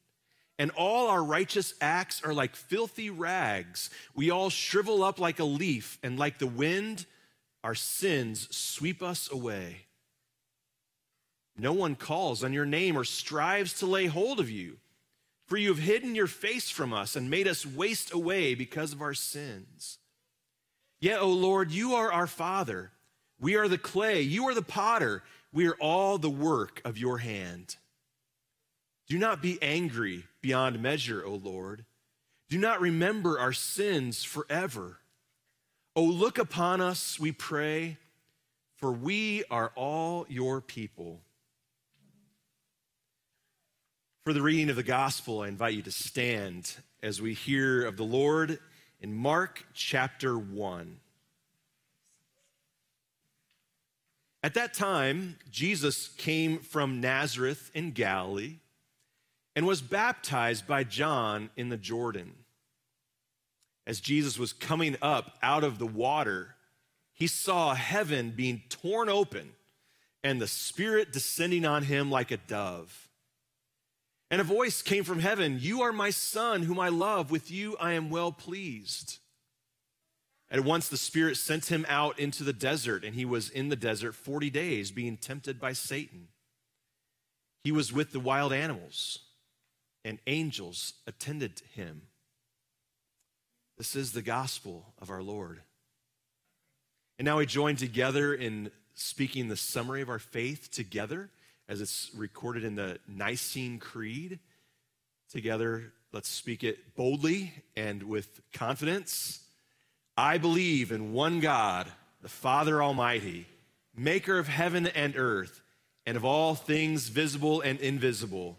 and 0.59 0.71
all 0.73 1.09
our 1.09 1.23
righteous 1.23 1.75
acts 1.81 2.23
are 2.23 2.35
like 2.35 2.55
filthy 2.55 3.11
rags. 3.11 3.91
We 4.15 4.31
all 4.31 4.51
shrivel 4.51 5.03
up 5.03 5.19
like 5.19 5.39
a 5.39 5.45
leaf, 5.45 5.99
and 6.03 6.19
like 6.19 6.39
the 6.39 6.47
wind, 6.47 7.07
our 7.63 7.75
sins 7.75 8.55
sweep 8.55 9.03
us 9.03 9.31
away. 9.31 9.87
No 11.57 11.73
one 11.73 11.95
calls 11.95 12.43
on 12.43 12.53
your 12.53 12.67
name 12.67 12.97
or 12.97 13.05
strives 13.05 13.75
to 13.75 13.87
lay 13.87 14.07
hold 14.07 14.41
of 14.41 14.51
you, 14.51 14.79
for 15.47 15.57
you 15.57 15.69
have 15.69 15.79
hidden 15.79 16.15
your 16.15 16.27
face 16.27 16.71
from 16.71 16.93
us 16.93 17.17
and 17.17 17.31
made 17.31 17.47
us 17.47 17.67
waste 17.67 18.13
away 18.13 18.55
because 18.55 18.93
of 18.93 19.03
our 19.03 19.15
sins. 19.15 19.99
Yet, 21.01 21.21
O 21.21 21.29
Lord, 21.29 21.71
you 21.71 21.95
are 21.95 22.13
our 22.13 22.27
Father. 22.27 22.93
We 23.39 23.57
are 23.57 23.69
the 23.69 23.79
clay, 23.79 24.23
you 24.23 24.49
are 24.49 24.55
the 24.55 24.63
potter. 24.63 25.23
We 25.53 25.69
are 25.69 25.77
all 25.81 26.19
the 26.19 26.31
work 26.31 26.81
of 26.85 26.99
your 26.99 27.19
hand. 27.19 27.77
Do 29.07 29.19
not 29.19 29.43
be 29.43 29.59
angry 29.63 30.25
beyond 30.41 30.81
measure, 30.81 31.25
O 31.25 31.35
Lord. 31.35 31.85
Do 32.49 32.59
not 32.59 32.81
remember 32.81 33.39
our 33.39 33.53
sins 33.53 34.25
forever. 34.25 34.99
O 35.95 36.03
look 36.03 36.39
upon 36.39 36.81
us, 36.81 37.21
we 37.21 37.31
pray, 37.31 37.99
for 38.77 38.93
we 38.93 39.45
are 39.51 39.73
all 39.77 40.27
your 40.29 40.61
people. 40.61 41.21
For 44.25 44.33
the 44.33 44.43
reading 44.43 44.71
of 44.71 44.77
the 44.77 44.83
gospel, 44.83 45.43
I 45.43 45.49
invite 45.49 45.75
you 45.75 45.83
to 45.83 45.93
stand 45.93 46.77
as 47.03 47.21
we 47.21 47.35
hear 47.35 47.85
of 47.85 47.99
the 47.99 48.05
Lord 48.05 48.59
in 49.01 49.15
Mark 49.15 49.67
chapter 49.75 50.39
1. 50.39 50.97
At 54.43 54.55
that 54.55 54.73
time, 54.73 55.37
Jesus 55.51 56.09
came 56.09 56.59
from 56.59 57.01
Nazareth 57.01 57.71
in 57.75 57.93
Galilee 57.93 58.61
and 59.57 59.67
was 59.67 59.83
baptized 59.83 60.67
by 60.67 60.85
John 60.85 61.51
in 61.57 61.69
the 61.69 61.77
Jordan. 61.77 62.33
As 63.87 64.01
Jesus 64.01 64.39
was 64.39 64.53
coming 64.53 64.97
up 65.03 65.37
out 65.43 65.63
of 65.63 65.79
the 65.79 65.87
water, 65.87 66.57
he 67.13 67.27
saw 67.27 67.75
heaven 67.75 68.33
being 68.35 68.63
torn 68.69 69.09
open 69.09 69.53
and 70.23 70.41
the 70.41 70.49
Spirit 70.49 71.13
descending 71.13 71.65
on 71.67 71.83
him 71.83 72.11
like 72.11 72.31
a 72.31 72.39
dove. 72.39 73.09
And 74.31 74.41
a 74.41 74.45
voice 74.45 74.83
came 74.83 75.05
from 75.05 75.21
heaven 75.21 75.59
You 75.61 75.83
are 75.83 75.93
my 75.93 76.11
Son, 76.11 76.63
whom 76.63 76.81
I 76.81 76.89
love. 76.89 77.31
With 77.31 77.51
you 77.51 77.77
I 77.79 77.93
am 77.93 78.11
well 78.11 78.33
pleased. 78.33 79.19
At 80.51 80.65
once 80.65 80.89
the 80.89 80.97
Spirit 80.97 81.37
sent 81.37 81.67
him 81.67 81.85
out 81.89 82.19
into 82.19 82.43
the 82.43 82.53
desert, 82.53 83.05
and 83.05 83.15
he 83.15 83.25
was 83.25 83.51
in 83.51 83.69
the 83.69 83.77
desert 83.77 84.15
40 84.15 84.51
days, 84.51 84.91
being 84.91 85.17
tempted 85.17 85.61
by 85.61 85.73
Satan. 85.73 86.29
He 87.63 87.73
was 87.73 87.93
with 87.93 88.13
the 88.13 88.21
wild 88.21 88.53
animals 88.53 89.21
and 90.05 90.19
angels 90.27 90.95
attended 91.07 91.63
him. 91.75 92.03
This 93.79 93.97
is 93.97 94.13
the 94.13 94.23
gospel 94.23 94.85
of 95.01 95.11
our 95.11 95.23
Lord. 95.23 95.61
And 97.19 97.27
now 97.27 97.39
we 97.39 97.47
join 97.47 97.77
together 97.77 98.35
in 98.35 98.71
speaking 98.95 99.49
the 99.49 99.57
summary 99.57 100.03
of 100.03 100.09
our 100.09 100.19
faith 100.19 100.71
together 100.71 101.31
as 101.69 101.81
it's 101.81 102.11
recorded 102.15 102.65
in 102.65 102.75
the 102.75 102.99
Nicene 103.09 103.79
Creed. 103.79 104.39
Together, 105.31 105.93
let's 106.13 106.29
speak 106.29 106.63
it 106.63 106.95
boldly 106.95 107.53
and 107.77 108.03
with 108.03 108.41
confidence. 108.53 109.41
I 110.17 110.39
believe 110.39 110.93
in 110.93 111.13
one 111.13 111.41
God, 111.41 111.89
the 112.23 112.29
Father 112.29 112.83
Almighty, 112.83 113.47
maker 113.97 114.39
of 114.39 114.47
heaven 114.47 114.87
and 114.87 115.17
earth, 115.17 115.63
and 116.07 116.17
of 116.17 116.25
all 116.25 116.55
things 116.55 117.09
visible 117.09 117.61
and 117.63 117.81
invisible 117.81 118.59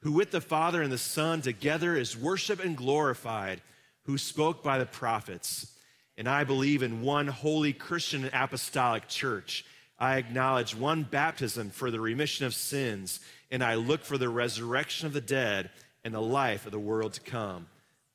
who 0.00 0.12
with 0.12 0.30
the 0.30 0.40
Father 0.40 0.82
and 0.82 0.92
the 0.92 0.98
Son 0.98 1.40
together 1.40 1.96
is 1.96 2.16
worshiped 2.16 2.62
and 2.62 2.76
glorified, 2.76 3.60
who 4.04 4.18
spoke 4.18 4.62
by 4.62 4.78
the 4.78 4.86
prophets. 4.86 5.72
And 6.16 6.28
I 6.28 6.44
believe 6.44 6.82
in 6.82 7.02
one 7.02 7.26
holy 7.26 7.72
Christian 7.72 8.24
and 8.24 8.34
apostolic 8.34 9.08
church. 9.08 9.64
I 9.98 10.16
acknowledge 10.16 10.74
one 10.74 11.02
baptism 11.02 11.70
for 11.70 11.90
the 11.90 12.00
remission 12.00 12.46
of 12.46 12.54
sins, 12.54 13.20
and 13.50 13.64
I 13.64 13.74
look 13.74 14.04
for 14.04 14.18
the 14.18 14.28
resurrection 14.28 15.06
of 15.06 15.12
the 15.12 15.20
dead 15.20 15.70
and 16.04 16.14
the 16.14 16.20
life 16.20 16.66
of 16.66 16.72
the 16.72 16.78
world 16.78 17.14
to 17.14 17.20
come. 17.20 17.66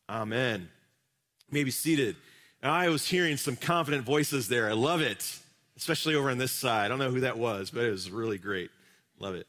Amen. 0.08 0.70
You 1.50 1.54
may 1.54 1.64
be 1.64 1.72
seated. 1.72 2.16
I 2.64 2.90
was 2.90 3.08
hearing 3.08 3.38
some 3.38 3.56
confident 3.56 4.06
voices 4.06 4.48
there. 4.48 4.70
I 4.70 4.74
love 4.74 5.02
it, 5.02 5.40
especially 5.76 6.16
over 6.16 6.30
on 6.30 6.38
this 6.38 6.52
side. 6.52 6.86
I 6.86 6.88
don't 6.90 7.00
know 7.00 7.10
who 7.10 7.22
that 7.22 7.38
was, 7.38 7.72
but 7.72 7.84
it 7.84 7.92
was 7.92 8.12
really 8.12 8.38
great. 8.38 8.70
Love 9.20 9.36
it. 9.36 9.48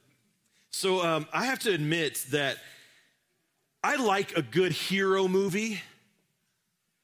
So 0.72 1.02
um, 1.02 1.26
I 1.32 1.46
have 1.46 1.58
to 1.60 1.72
admit 1.72 2.24
that 2.30 2.56
I 3.84 3.96
like 3.96 4.36
a 4.36 4.42
good 4.42 4.72
hero 4.72 5.28
movie. 5.28 5.80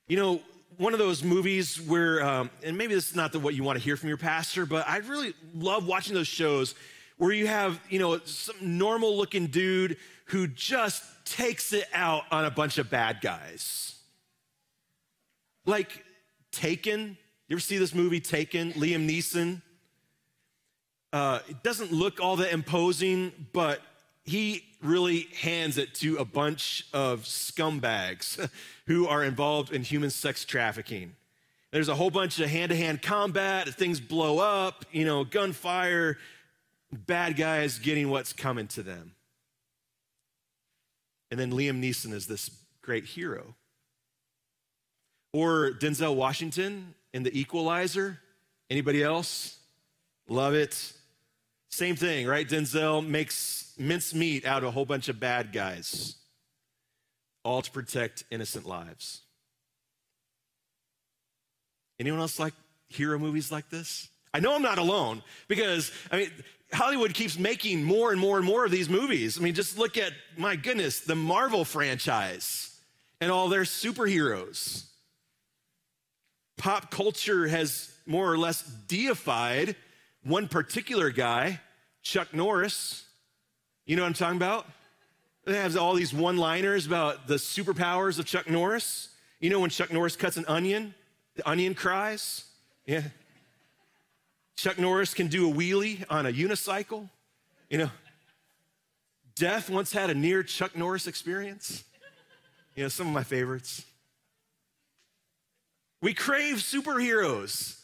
You 0.07 0.17
know, 0.17 0.41
one 0.79 0.93
of 0.93 0.99
those 0.99 1.23
movies 1.23 1.81
where, 1.81 2.25
um, 2.25 2.51
and 2.63 2.79
maybe 2.79 2.95
this 2.95 3.11
is 3.11 3.17
not 3.17 3.33
the, 3.33 3.39
what 3.39 3.55
you 3.55 3.63
want 3.63 3.79
to 3.79 3.85
hear 3.85 3.97
from 3.97 4.09
your 4.09 4.19
pastor, 4.19 4.65
but 4.65 4.89
I 4.89 4.99
really 4.99 5.35
love 5.55 5.87
watching 5.87 6.15
those 6.15 6.29
shows 6.29 6.75
where 7.19 7.33
you 7.33 7.47
have, 7.47 7.81
you 7.91 7.99
know, 7.99 8.19
some 8.25 8.57
normal 8.61 9.17
looking 9.17 9.49
dude 9.49 9.97
who 10.27 10.47
just 10.47 11.05
takes 11.25 11.73
it 11.73 11.87
out 11.93 12.23
on 12.31 12.45
a 12.45 12.51
bunch 12.51 12.79
of 12.79 12.89
bad 12.91 13.21
guys. 13.21 13.97
Like 15.67 16.05
Taken. 16.53 17.19
You 17.49 17.55
ever 17.55 17.61
see 17.61 17.77
this 17.77 17.95
movie, 17.95 18.21
Taken? 18.21 18.73
Liam 18.73 19.09
Neeson. 19.09 19.63
Uh, 21.13 21.41
it 21.49 21.63
doesn't 21.63 21.93
look 21.93 22.21
all 22.21 22.37
that 22.37 22.53
imposing, 22.53 23.33
but 23.53 23.81
he 24.25 24.65
really 24.83 25.29
hands 25.41 25.79
it 25.79 25.95
to 25.95 26.17
a 26.17 26.25
bunch 26.25 26.87
of 26.93 27.23
scumbags 27.23 28.49
who 28.87 29.07
are 29.07 29.25
involved 29.25 29.73
in 29.73 29.83
human 29.83 30.11
sex 30.11 30.45
trafficking. 30.45 31.15
There's 31.71 31.89
a 31.89 31.95
whole 31.95 32.11
bunch 32.11 32.39
of 32.41 32.49
hand 32.49 32.71
to 32.71 32.77
hand 32.77 33.03
combat, 33.03 33.69
things 33.69 34.01
blow 34.01 34.39
up, 34.39 34.85
you 34.93 35.05
know, 35.05 35.25
gunfire, 35.25 36.19
bad 36.93 37.37
guys 37.37 37.79
getting 37.79 38.11
what's 38.11 38.33
coming 38.33 38.67
to 38.69 38.83
them. 38.83 39.13
And 41.31 41.39
then 41.39 41.53
Liam 41.53 41.83
Neeson 41.83 42.13
is 42.13 42.27
this 42.27 42.51
great 42.81 43.05
hero. 43.05 43.55
Or 45.33 45.73
Denzel 45.73 46.15
Washington 46.15 46.95
in 47.13 47.23
The 47.23 47.39
Equalizer. 47.39 48.19
Anybody 48.71 49.03
else? 49.03 49.59
Love 50.27 50.55
it. 50.55 50.93
Same 51.71 51.97
thing, 51.97 52.27
right? 52.27 52.49
Denzel 52.49 53.07
makes 53.07 53.73
mincemeat 53.79 54.45
out 54.45 54.63
of 54.63 54.69
a 54.69 54.71
whole 54.71 54.87
bunch 54.87 55.09
of 55.09 55.21
bad 55.21 55.53
guys, 55.53 56.17
all 57.45 57.63
to 57.63 57.71
protect 57.71 58.25
innocent 58.31 58.67
lives. 58.67 59.21
Anyone 62.01 62.21
else 62.21 62.39
like 62.39 62.55
hero 62.89 63.19
movies 63.19 63.53
like 63.53 63.69
this? 63.71 64.09
I 64.33 64.41
know 64.41 64.55
I'm 64.55 64.63
not 64.63 64.79
alone 64.79 65.23
because, 65.47 65.91
I 66.11 66.17
mean, 66.19 66.31
Hollywood 66.73 67.15
keeps 67.15 67.39
making 67.39 67.83
more 67.83 68.13
and 68.13 68.21
more 68.21 68.37
and 68.37 68.47
more 68.47 68.65
of 68.65 68.71
these 68.71 68.89
movies. 68.89 69.39
I 69.39 69.43
mean, 69.43 69.55
just 69.55 69.79
look 69.79 69.97
at, 69.97 70.13
my 70.37 70.55
goodness, 70.57 71.01
the 71.01 71.15
Marvel 71.15 71.65
franchise 71.65 72.79
and 73.21 73.31
all 73.31 73.49
their 73.49 73.63
superheroes. 73.63 74.85
Pop 76.57 76.91
culture 76.91 77.49
has 77.49 77.93
more 78.07 78.31
or 78.31 78.39
less 78.39 78.63
deified 78.63 79.77
one 80.25 80.49
particular 80.49 81.11
guy, 81.11 81.61
Chuck 82.03 82.35
Norris. 82.35 83.05
You 83.87 83.97
know 83.97 84.03
what 84.03 84.09
I'm 84.09 84.15
talking 84.15 84.37
about? 84.37 84.67
It 85.47 85.55
has 85.55 85.77
all 85.77 85.95
these 85.95 86.13
one 86.13 86.37
liners 86.37 86.87
about 86.87 87.27
the 87.27 87.37
superpowers 87.37 88.19
of 88.19 88.27
Chuck 88.27 88.51
Norris. 88.51 89.09
You 89.41 89.51
know 89.51 89.61
when 89.61 89.71
Chuck 89.71 89.93
Norris 89.93 90.17
cuts 90.17 90.37
an 90.37 90.45
onion, 90.47 90.95
the 91.37 91.49
onion 91.49 91.75
cries? 91.75 92.45
Yeah. 92.87 93.03
Chuck 94.57 94.79
Norris 94.79 95.15
can 95.15 95.29
do 95.29 95.49
a 95.51 95.53
wheelie 95.53 96.05
on 96.11 96.27
a 96.27 96.33
unicycle. 96.33 97.09
You 97.71 97.79
know, 97.79 97.91
Death 99.37 99.71
once 99.71 99.93
had 99.93 100.11
a 100.11 100.15
near 100.15 100.43
Chuck 100.43 100.77
Norris 100.77 101.07
experience. 101.07 101.85
You 102.75 102.83
know, 102.85 102.89
some 102.89 103.07
of 103.07 103.13
my 103.13 103.23
favorites. 103.23 103.85
We 106.03 106.13
crave 106.13 106.57
superheroes 106.57 107.78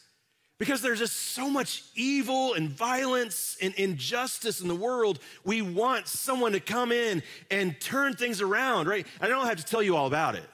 because 0.57 0.81
there's 0.81 0.99
just 0.99 1.15
so 1.15 1.49
much 1.49 1.83
evil 1.95 2.53
and 2.53 2.69
violence 2.69 3.57
and 3.61 3.73
injustice 3.75 4.61
in 4.61 4.67
the 4.67 4.75
world. 4.75 5.19
We 5.43 5.61
want 5.61 6.07
someone 6.07 6.53
to 6.53 6.59
come 6.59 6.91
in 6.91 7.23
and 7.51 7.79
turn 7.81 8.13
things 8.13 8.41
around, 8.41 8.87
right? 8.87 9.05
I 9.19 9.27
don't 9.27 9.45
have 9.45 9.57
to 9.57 9.65
tell 9.65 9.83
you 9.83 9.95
all 9.95 10.07
about 10.07 10.35
it. 10.35 10.49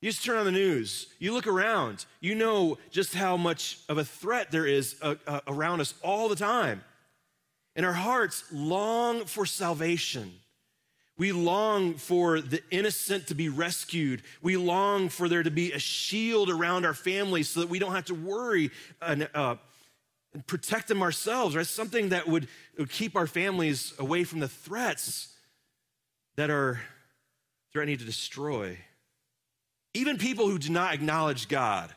You 0.00 0.10
just 0.10 0.24
turn 0.24 0.36
on 0.36 0.44
the 0.44 0.52
news, 0.52 1.08
you 1.18 1.32
look 1.32 1.48
around, 1.48 2.06
you 2.20 2.36
know 2.36 2.78
just 2.90 3.14
how 3.14 3.36
much 3.36 3.80
of 3.88 3.98
a 3.98 4.04
threat 4.04 4.52
there 4.52 4.66
is 4.66 4.94
uh, 5.02 5.16
uh, 5.26 5.40
around 5.48 5.80
us 5.80 5.94
all 6.02 6.28
the 6.28 6.36
time. 6.36 6.84
And 7.74 7.84
our 7.84 7.92
hearts 7.92 8.44
long 8.52 9.24
for 9.24 9.44
salvation. 9.44 10.32
We 11.18 11.32
long 11.32 11.94
for 11.94 12.40
the 12.40 12.62
innocent 12.70 13.26
to 13.26 13.34
be 13.34 13.48
rescued. 13.48 14.22
We 14.40 14.56
long 14.56 15.10
for 15.10 15.28
there 15.28 15.42
to 15.42 15.50
be 15.50 15.72
a 15.72 15.78
shield 15.78 16.48
around 16.48 16.86
our 16.86 16.94
families 16.94 17.50
so 17.50 17.60
that 17.60 17.68
we 17.68 17.78
don't 17.78 17.94
have 17.94 18.06
to 18.06 18.14
worry 18.14 18.70
and, 19.02 19.28
uh, 19.34 19.56
protect 20.46 20.88
them 20.88 21.02
ourselves, 21.02 21.56
right? 21.56 21.66
Something 21.66 22.10
that 22.10 22.28
would, 22.28 22.48
would 22.78 22.90
keep 22.90 23.16
our 23.16 23.26
families 23.26 23.92
away 23.98 24.24
from 24.24 24.40
the 24.40 24.48
threats 24.48 25.34
that 26.36 26.48
are 26.48 26.80
threatening 27.72 27.98
to 27.98 28.04
destroy 28.04 28.78
even 29.94 30.18
people 30.18 30.48
who 30.48 30.58
do 30.58 30.70
not 30.70 30.94
acknowledge 30.94 31.48
God 31.48 31.92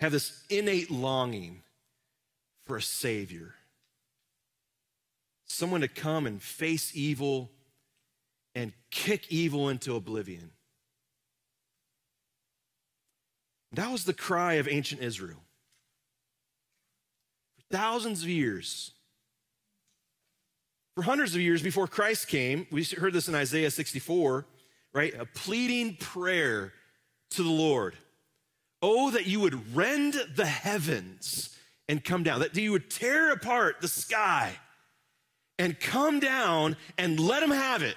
have 0.00 0.12
this 0.12 0.42
innate 0.50 0.90
longing 0.90 1.62
for 2.64 2.76
a 2.76 2.82
Savior, 2.82 3.54
someone 5.46 5.80
to 5.80 5.88
come 5.88 6.26
and 6.26 6.42
face 6.42 6.92
evil 6.94 7.50
and 8.54 8.72
kick 8.90 9.26
evil 9.30 9.68
into 9.68 9.94
oblivion. 9.94 10.50
That 13.72 13.90
was 13.90 14.04
the 14.04 14.14
cry 14.14 14.54
of 14.54 14.68
ancient 14.68 15.02
Israel. 15.02 15.42
For 17.56 17.76
thousands 17.76 18.22
of 18.22 18.28
years, 18.28 18.92
for 20.94 21.02
hundreds 21.02 21.34
of 21.34 21.40
years 21.40 21.62
before 21.62 21.86
Christ 21.86 22.28
came, 22.28 22.66
we 22.70 22.84
heard 22.84 23.12
this 23.12 23.28
in 23.28 23.34
Isaiah 23.34 23.70
64 23.70 24.46
right? 24.96 25.14
A 25.14 25.26
pleading 25.26 25.96
prayer 25.96 26.72
to 27.32 27.42
the 27.42 27.50
Lord. 27.50 27.96
Oh, 28.80 29.10
that 29.10 29.26
you 29.26 29.40
would 29.40 29.76
rend 29.76 30.14
the 30.34 30.46
heavens 30.46 31.54
and 31.86 32.02
come 32.02 32.22
down, 32.22 32.40
that 32.40 32.56
you 32.56 32.72
would 32.72 32.90
tear 32.90 33.30
apart 33.30 33.82
the 33.82 33.88
sky 33.88 34.56
and 35.58 35.78
come 35.78 36.20
down 36.20 36.76
and 36.98 37.18
let 37.18 37.42
him 37.42 37.50
have 37.50 37.82
it. 37.82 37.96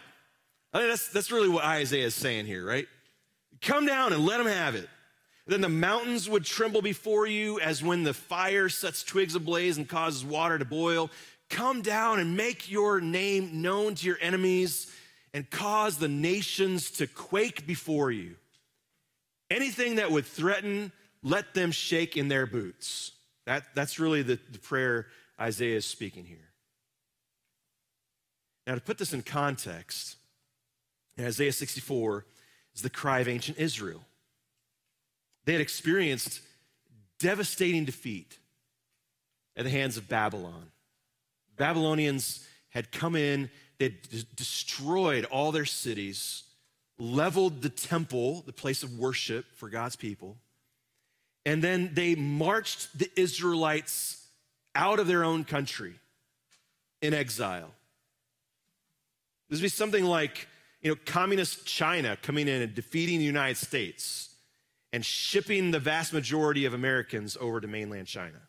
I 0.73 0.79
mean, 0.79 0.89
that's, 0.89 1.09
that's 1.09 1.31
really 1.31 1.49
what 1.49 1.63
Isaiah 1.63 2.05
is 2.05 2.15
saying 2.15 2.45
here, 2.45 2.65
right? 2.65 2.87
Come 3.61 3.85
down 3.85 4.13
and 4.13 4.25
let 4.25 4.39
him 4.39 4.47
have 4.47 4.75
it. 4.75 4.87
Then 5.47 5.61
the 5.61 5.69
mountains 5.69 6.29
would 6.29 6.45
tremble 6.45 6.81
before 6.81 7.25
you 7.25 7.59
as 7.59 7.83
when 7.83 8.03
the 8.03 8.13
fire 8.13 8.69
sets 8.69 9.03
twigs 9.03 9.33
ablaze 9.33 9.77
and 9.77 9.89
causes 9.89 10.23
water 10.23 10.59
to 10.59 10.65
boil. 10.65 11.09
Come 11.49 11.81
down 11.81 12.19
and 12.19 12.37
make 12.37 12.69
your 12.69 13.01
name 13.01 13.61
known 13.61 13.95
to 13.95 14.05
your 14.05 14.19
enemies 14.21 14.93
and 15.33 15.49
cause 15.49 15.97
the 15.97 16.07
nations 16.07 16.91
to 16.91 17.07
quake 17.07 17.65
before 17.65 18.11
you. 18.11 18.35
Anything 19.49 19.95
that 19.95 20.11
would 20.11 20.25
threaten, 20.25 20.91
let 21.23 21.55
them 21.55 21.71
shake 21.71 22.15
in 22.15 22.27
their 22.27 22.45
boots. 22.45 23.11
That, 23.47 23.63
that's 23.73 23.97
really 23.99 24.21
the, 24.21 24.37
the 24.51 24.59
prayer 24.59 25.07
Isaiah 25.41 25.77
is 25.77 25.85
speaking 25.85 26.25
here. 26.25 26.48
Now, 28.67 28.75
to 28.75 28.81
put 28.81 28.97
this 28.97 29.13
in 29.13 29.21
context, 29.23 30.17
Isaiah 31.19 31.51
64 31.51 32.25
is 32.75 32.81
the 32.81 32.89
cry 32.89 33.19
of 33.19 33.27
ancient 33.27 33.57
Israel. 33.57 34.03
They 35.45 35.53
had 35.53 35.61
experienced 35.61 36.41
devastating 37.19 37.85
defeat 37.85 38.37
at 39.57 39.63
the 39.63 39.69
hands 39.71 39.97
of 39.97 40.07
Babylon. 40.07 40.71
Babylonians 41.57 42.47
had 42.69 42.91
come 42.91 43.15
in 43.15 43.49
they 43.79 43.95
destroyed 44.35 45.23
all 45.25 45.51
their 45.51 45.65
cities, 45.65 46.43
leveled 46.97 47.61
the 47.61 47.69
temple, 47.69 48.43
the 48.45 48.53
place 48.53 48.83
of 48.83 48.99
worship 48.99 49.45
for 49.55 49.69
God's 49.69 49.95
people, 49.95 50.37
and 51.45 51.63
then 51.63 51.91
they 51.93 52.13
marched 52.13 52.99
the 52.99 53.09
Israelites 53.15 54.27
out 54.75 54.99
of 54.99 55.07
their 55.07 55.23
own 55.23 55.45
country 55.45 55.95
in 57.01 57.13
exile. 57.13 57.71
This 59.49 59.59
would 59.59 59.65
be 59.65 59.69
something 59.69 60.05
like, 60.05 60.47
you 60.81 60.91
know, 60.91 60.97
communist 61.05 61.65
China 61.65 62.17
coming 62.21 62.47
in 62.47 62.61
and 62.61 62.73
defeating 62.73 63.19
the 63.19 63.25
United 63.25 63.57
States 63.57 64.29
and 64.93 65.05
shipping 65.05 65.71
the 65.71 65.79
vast 65.79 66.13
majority 66.13 66.65
of 66.65 66.73
Americans 66.73 67.37
over 67.39 67.59
to 67.59 67.67
mainland 67.67 68.07
China. 68.07 68.39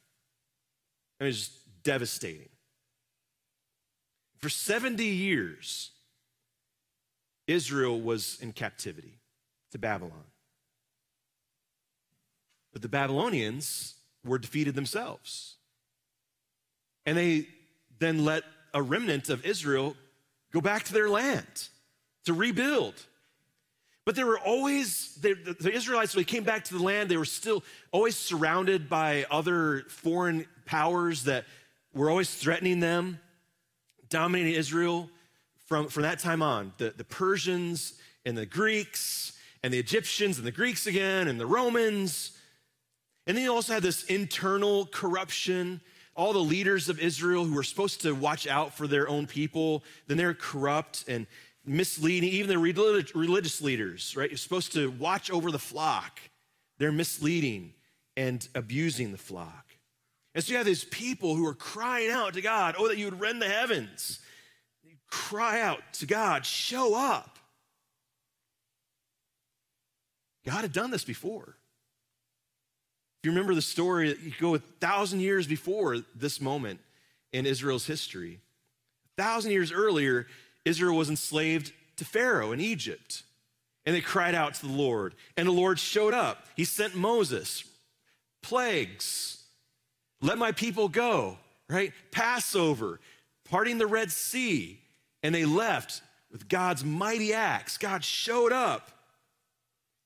I 1.18 1.24
mean, 1.24 1.30
it's 1.30 1.38
just 1.38 1.82
devastating. 1.82 2.48
For 4.38 4.48
70 4.48 5.04
years, 5.04 5.90
Israel 7.46 8.00
was 8.00 8.38
in 8.40 8.52
captivity 8.52 9.18
to 9.72 9.78
Babylon. 9.78 10.24
But 12.72 12.82
the 12.82 12.88
Babylonians 12.88 13.94
were 14.24 14.38
defeated 14.38 14.74
themselves. 14.74 15.56
And 17.04 17.18
they 17.18 17.48
then 17.98 18.24
let 18.24 18.44
a 18.72 18.80
remnant 18.80 19.28
of 19.28 19.44
Israel 19.44 19.96
go 20.52 20.60
back 20.60 20.84
to 20.84 20.92
their 20.92 21.08
land 21.08 21.68
to 22.24 22.32
rebuild. 22.32 22.94
But 24.04 24.16
they 24.16 24.24
were 24.24 24.38
always, 24.38 25.14
they, 25.16 25.34
the 25.34 25.72
Israelites, 25.72 26.14
when 26.14 26.20
they 26.20 26.30
came 26.30 26.42
back 26.42 26.64
to 26.64 26.74
the 26.74 26.82
land, 26.82 27.10
they 27.10 27.16
were 27.16 27.24
still 27.24 27.62
always 27.92 28.16
surrounded 28.16 28.88
by 28.88 29.26
other 29.30 29.84
foreign 29.88 30.46
powers 30.64 31.24
that 31.24 31.44
were 31.94 32.10
always 32.10 32.34
threatening 32.34 32.80
them, 32.80 33.20
dominating 34.08 34.54
Israel 34.54 35.08
from, 35.66 35.88
from 35.88 36.02
that 36.02 36.18
time 36.18 36.42
on. 36.42 36.72
The, 36.78 36.94
the 36.96 37.04
Persians 37.04 37.94
and 38.24 38.36
the 38.36 38.46
Greeks 38.46 39.38
and 39.62 39.72
the 39.72 39.78
Egyptians 39.78 40.38
and 40.38 40.46
the 40.46 40.52
Greeks 40.52 40.86
again 40.86 41.28
and 41.28 41.38
the 41.38 41.46
Romans. 41.46 42.36
And 43.26 43.36
then 43.36 43.44
you 43.44 43.54
also 43.54 43.74
had 43.74 43.82
this 43.82 44.04
internal 44.04 44.86
corruption. 44.86 45.80
All 46.20 46.34
the 46.34 46.38
leaders 46.38 46.90
of 46.90 47.00
Israel 47.00 47.46
who 47.46 47.54
were 47.54 47.62
supposed 47.62 48.02
to 48.02 48.14
watch 48.14 48.46
out 48.46 48.74
for 48.74 48.86
their 48.86 49.08
own 49.08 49.26
people, 49.26 49.82
then 50.06 50.18
they're 50.18 50.34
corrupt 50.34 51.06
and 51.08 51.26
misleading. 51.64 52.28
Even 52.28 52.50
the 52.50 52.58
religious 52.58 53.62
leaders, 53.62 54.14
right? 54.14 54.28
You're 54.28 54.36
supposed 54.36 54.74
to 54.74 54.90
watch 54.90 55.30
over 55.30 55.50
the 55.50 55.58
flock. 55.58 56.20
They're 56.76 56.92
misleading 56.92 57.72
and 58.18 58.46
abusing 58.54 59.12
the 59.12 59.18
flock. 59.18 59.64
And 60.34 60.44
so 60.44 60.50
you 60.50 60.58
have 60.58 60.66
these 60.66 60.84
people 60.84 61.36
who 61.36 61.46
are 61.46 61.54
crying 61.54 62.10
out 62.10 62.34
to 62.34 62.42
God, 62.42 62.74
oh, 62.76 62.88
that 62.88 62.98
you 62.98 63.06
would 63.06 63.18
rend 63.18 63.40
the 63.40 63.48
heavens. 63.48 64.20
You 64.84 64.96
cry 65.08 65.62
out 65.62 65.80
to 65.94 66.06
God, 66.06 66.44
show 66.44 66.94
up. 66.94 67.38
God 70.44 70.60
had 70.60 70.72
done 70.74 70.90
this 70.90 71.04
before. 71.04 71.56
If 73.20 73.26
you 73.26 73.32
remember 73.32 73.54
the 73.54 73.62
story, 73.62 74.08
you 74.08 74.32
go 74.40 74.54
a 74.54 74.58
thousand 74.58 75.20
years 75.20 75.46
before 75.46 75.98
this 76.14 76.40
moment 76.40 76.80
in 77.32 77.44
Israel's 77.44 77.86
history. 77.86 78.40
A 79.18 79.22
thousand 79.22 79.50
years 79.52 79.70
earlier, 79.70 80.26
Israel 80.64 80.96
was 80.96 81.10
enslaved 81.10 81.72
to 81.96 82.06
Pharaoh 82.06 82.52
in 82.52 82.60
Egypt. 82.60 83.22
And 83.84 83.94
they 83.94 84.00
cried 84.00 84.34
out 84.34 84.54
to 84.54 84.66
the 84.66 84.72
Lord. 84.72 85.14
And 85.36 85.46
the 85.46 85.52
Lord 85.52 85.78
showed 85.78 86.14
up. 86.14 86.46
He 86.56 86.64
sent 86.64 86.94
Moses, 86.94 87.64
plagues, 88.42 89.42
let 90.22 90.38
my 90.38 90.52
people 90.52 90.88
go, 90.88 91.36
right? 91.68 91.92
Passover, 92.10 93.00
parting 93.44 93.76
the 93.76 93.86
Red 93.86 94.10
Sea. 94.10 94.80
And 95.22 95.34
they 95.34 95.44
left 95.44 96.00
with 96.32 96.48
God's 96.48 96.84
mighty 96.84 97.34
acts. 97.34 97.76
God 97.76 98.02
showed 98.02 98.52
up 98.52 98.90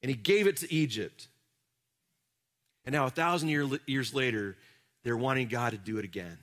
and 0.03 0.11
he 0.11 0.17
gave 0.17 0.47
it 0.49 0.57
to 0.59 0.73
Egypt. 0.73 1.29
And 2.87 2.93
now, 2.93 3.07
a 3.07 3.11
thousand 3.11 3.49
year, 3.49 3.67
years 3.87 4.13
later, 4.15 4.57
they're 5.03 5.17
wanting 5.17 5.49
God 5.49 5.71
to 5.71 5.79
do 5.79 5.99
it 5.99 6.05
again 6.05 6.39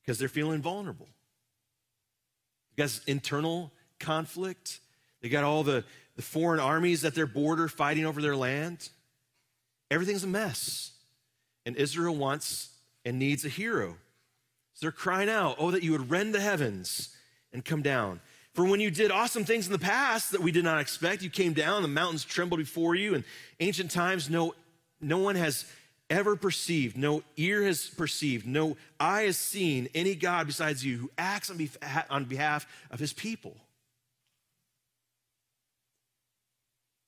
because 0.00 0.18
they're 0.18 0.28
feeling 0.28 0.60
vulnerable. 0.60 1.08
Because 2.74 3.00
internal 3.06 3.72
conflict. 4.02 4.80
They 5.20 5.28
got 5.28 5.44
all 5.44 5.62
the, 5.62 5.84
the 6.16 6.22
foreign 6.22 6.60
armies 6.60 7.04
at 7.04 7.14
their 7.14 7.26
border 7.26 7.68
fighting 7.68 8.04
over 8.04 8.20
their 8.20 8.36
land. 8.36 8.88
Everything's 9.90 10.24
a 10.24 10.28
mess. 10.28 10.92
And 11.64 11.76
Israel 11.76 12.16
wants 12.16 12.70
and 13.04 13.18
needs 13.18 13.44
a 13.44 13.48
hero. 13.48 13.96
So 14.74 14.86
they're 14.86 14.92
crying 14.92 15.28
out, 15.28 15.56
Oh, 15.58 15.70
that 15.70 15.82
you 15.82 15.92
would 15.92 16.10
rend 16.10 16.34
the 16.34 16.40
heavens 16.40 17.14
and 17.52 17.64
come 17.64 17.82
down. 17.82 18.20
For 18.54 18.66
when 18.66 18.80
you 18.80 18.90
did 18.90 19.10
awesome 19.10 19.44
things 19.44 19.66
in 19.66 19.72
the 19.72 19.78
past 19.78 20.32
that 20.32 20.42
we 20.42 20.52
did 20.52 20.64
not 20.64 20.80
expect, 20.80 21.22
you 21.22 21.30
came 21.30 21.54
down, 21.54 21.80
the 21.80 21.88
mountains 21.88 22.24
trembled 22.24 22.58
before 22.58 22.94
you. 22.94 23.14
In 23.14 23.24
ancient 23.60 23.90
times, 23.90 24.28
no, 24.28 24.54
no 25.02 25.18
one 25.18 25.34
has 25.36 25.64
ever 26.08 26.36
perceived, 26.36 26.96
no 26.96 27.22
ear 27.36 27.62
has 27.62 27.88
perceived, 27.88 28.46
no 28.46 28.76
eye 29.00 29.22
has 29.22 29.36
seen 29.36 29.88
any 29.94 30.14
God 30.14 30.46
besides 30.46 30.84
you 30.84 30.98
who 30.98 31.10
acts 31.16 31.50
on 31.50 31.56
behalf, 31.56 32.06
on 32.10 32.24
behalf 32.24 32.66
of 32.90 33.00
his 33.00 33.12
people. 33.12 33.56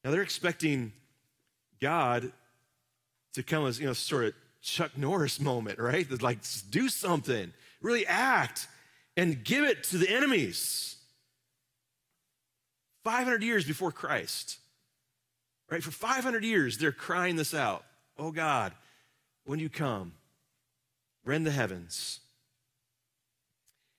Now 0.03 0.11
they're 0.11 0.23
expecting 0.23 0.93
God 1.81 2.33
to 3.35 3.43
come 3.43 3.67
as, 3.67 3.79
you 3.79 3.87
know, 3.87 3.93
sort 3.93 4.25
of 4.27 4.35
Chuck 4.63 4.97
Norris 4.97 5.41
moment, 5.41 5.79
right? 5.79 6.07
Like, 6.23 6.39
do 6.71 6.89
something, 6.89 7.53
really 7.83 8.07
act, 8.07 8.67
and 9.17 9.45
give 9.45 9.65
it 9.65 9.85
to 9.85 9.99
the 9.99 10.09
enemies. 10.09 10.97
500 13.05 13.43
years 13.43 13.67
before 13.67 13.93
Christ, 13.93 14.59
right? 15.75 15.83
For 15.83 15.91
500 15.91 16.45
years, 16.45 16.79
they're 16.79 16.93
crying 16.93 17.35
this 17.35 17.53
out. 17.53 17.85
Oh 18.17 18.31
God, 18.31 18.73
when 19.45 19.59
you 19.59 19.69
come, 19.69 20.13
rend 21.25 21.45
the 21.45 21.51
heavens. 21.51 22.21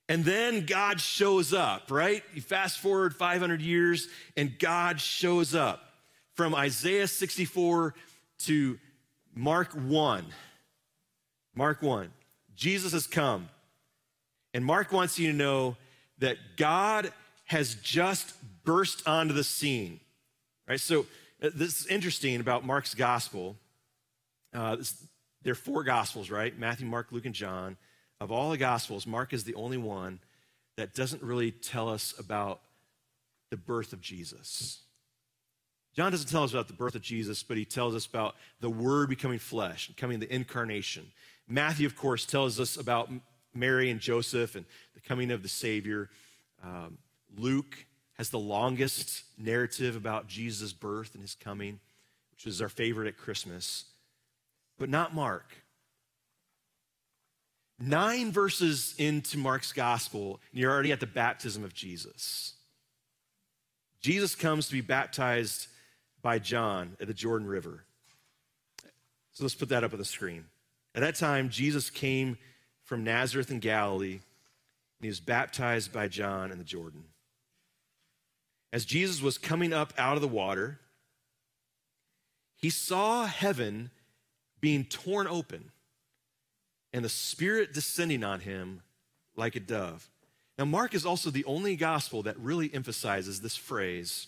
And 0.07 0.23
then 0.23 0.65
God 0.65 1.01
shows 1.01 1.51
up, 1.51 1.91
right? 1.91 2.23
You 2.33 2.41
fast 2.41 2.79
forward 2.79 3.13
500 3.13 3.61
years, 3.61 4.07
and 4.37 4.57
God 4.57 5.01
shows 5.01 5.53
up. 5.53 5.81
From 6.35 6.55
Isaiah 6.55 7.07
64 7.07 7.93
to 8.39 8.79
Mark 9.33 9.73
1. 9.73 10.25
Mark 11.55 11.81
1. 11.81 12.09
Jesus 12.55 12.93
has 12.93 13.05
come. 13.05 13.49
And 14.53 14.63
Mark 14.63 14.93
wants 14.93 15.19
you 15.19 15.29
to 15.31 15.37
know 15.37 15.75
that 16.19 16.37
God 16.55 17.11
has 17.45 17.75
just 17.75 18.33
burst 18.63 19.05
onto 19.07 19.33
the 19.33 19.43
scene. 19.43 19.99
Right? 20.67 20.79
So 20.79 21.05
this 21.39 21.81
is 21.81 21.87
interesting 21.87 22.39
about 22.39 22.65
Mark's 22.65 22.93
gospel. 22.93 23.55
Uh, 24.53 24.77
this, 24.77 24.95
there 25.43 25.51
are 25.51 25.55
four 25.55 25.83
gospels, 25.83 26.29
right? 26.29 26.57
Matthew, 26.57 26.87
Mark, 26.87 27.11
Luke, 27.11 27.25
and 27.25 27.35
John. 27.35 27.77
Of 28.19 28.31
all 28.31 28.51
the 28.51 28.57
gospels, 28.57 29.05
Mark 29.05 29.33
is 29.33 29.43
the 29.43 29.55
only 29.55 29.77
one 29.77 30.19
that 30.77 30.93
doesn't 30.93 31.21
really 31.21 31.51
tell 31.51 31.89
us 31.89 32.13
about 32.17 32.61
the 33.51 33.57
birth 33.57 33.93
of 33.93 34.01
Jesus. 34.01 34.79
John 35.95 36.11
doesn't 36.11 36.29
tell 36.29 36.43
us 36.43 36.51
about 36.51 36.67
the 36.67 36.73
birth 36.73 36.95
of 36.95 37.01
Jesus, 37.01 37.43
but 37.43 37.57
he 37.57 37.63
tells 37.63 37.95
us 37.95 38.05
about 38.05 38.35
the 38.59 38.69
Word 38.69 39.07
becoming 39.09 39.39
flesh, 39.39 39.87
becoming 39.87 40.19
the 40.19 40.33
incarnation. 40.33 41.05
Matthew, 41.47 41.85
of 41.85 41.95
course, 41.95 42.25
tells 42.25 42.59
us 42.59 42.75
about 42.75 43.09
Mary 43.53 43.89
and 43.89 43.99
Joseph 43.99 44.55
and 44.55 44.65
the 44.93 44.99
coming 44.99 45.31
of 45.31 45.41
the 45.41 45.49
Savior. 45.49 46.09
Um, 46.63 46.97
Luke 47.37 47.85
has 48.15 48.29
the 48.29 48.39
longest 48.39 49.23
narrative 49.37 49.95
about 49.95 50.27
Jesus' 50.27 50.73
birth 50.73 51.13
and 51.13 51.21
his 51.21 51.35
coming, 51.35 51.79
which 52.31 52.47
is 52.47 52.61
our 52.61 52.69
favorite 52.69 53.07
at 53.07 53.17
Christmas, 53.17 53.85
but 54.77 54.89
not 54.89 55.13
Mark. 55.13 55.45
Nine 57.77 58.31
verses 58.31 58.95
into 58.97 59.37
Mark's 59.37 59.73
gospel, 59.73 60.39
and 60.51 60.61
you're 60.61 60.71
already 60.71 60.93
at 60.93 61.01
the 61.01 61.07
baptism 61.07 61.63
of 61.63 61.73
Jesus. 61.73 62.53
Jesus 64.01 64.33
comes 64.35 64.67
to 64.67 64.73
be 64.73 64.81
baptized 64.81 65.67
by 66.21 66.39
John 66.39 66.95
at 67.01 67.07
the 67.07 67.13
Jordan 67.13 67.47
River. 67.47 67.83
So 69.33 69.43
let's 69.43 69.55
put 69.55 69.69
that 69.69 69.83
up 69.83 69.91
on 69.91 69.99
the 69.99 70.05
screen. 70.05 70.45
At 70.93 71.01
that 71.01 71.15
time, 71.15 71.49
Jesus 71.49 71.89
came 71.89 72.37
from 72.83 73.03
Nazareth 73.03 73.51
in 73.51 73.59
Galilee, 73.59 74.13
and 74.13 74.21
he 75.01 75.07
was 75.09 75.19
baptized 75.19 75.91
by 75.91 76.07
John 76.07 76.51
in 76.51 76.57
the 76.57 76.63
Jordan. 76.63 77.03
As 78.75 78.83
Jesus 78.83 79.21
was 79.21 79.37
coming 79.37 79.71
up 79.71 79.93
out 79.97 80.17
of 80.17 80.21
the 80.21 80.27
water, 80.27 80.81
he 82.57 82.69
saw 82.69 83.25
heaven 83.25 83.89
being 84.59 84.83
torn 84.83 85.27
open 85.27 85.71
and 86.91 87.05
the 87.05 87.07
Spirit 87.07 87.73
descending 87.73 88.21
on 88.21 88.41
him 88.41 88.81
like 89.37 89.55
a 89.55 89.61
dove. 89.61 90.09
Now, 90.59 90.65
Mark 90.65 90.93
is 90.93 91.05
also 91.05 91.29
the 91.29 91.45
only 91.45 91.77
gospel 91.77 92.23
that 92.23 92.37
really 92.37 92.69
emphasizes 92.73 93.39
this 93.39 93.55
phrase 93.55 94.27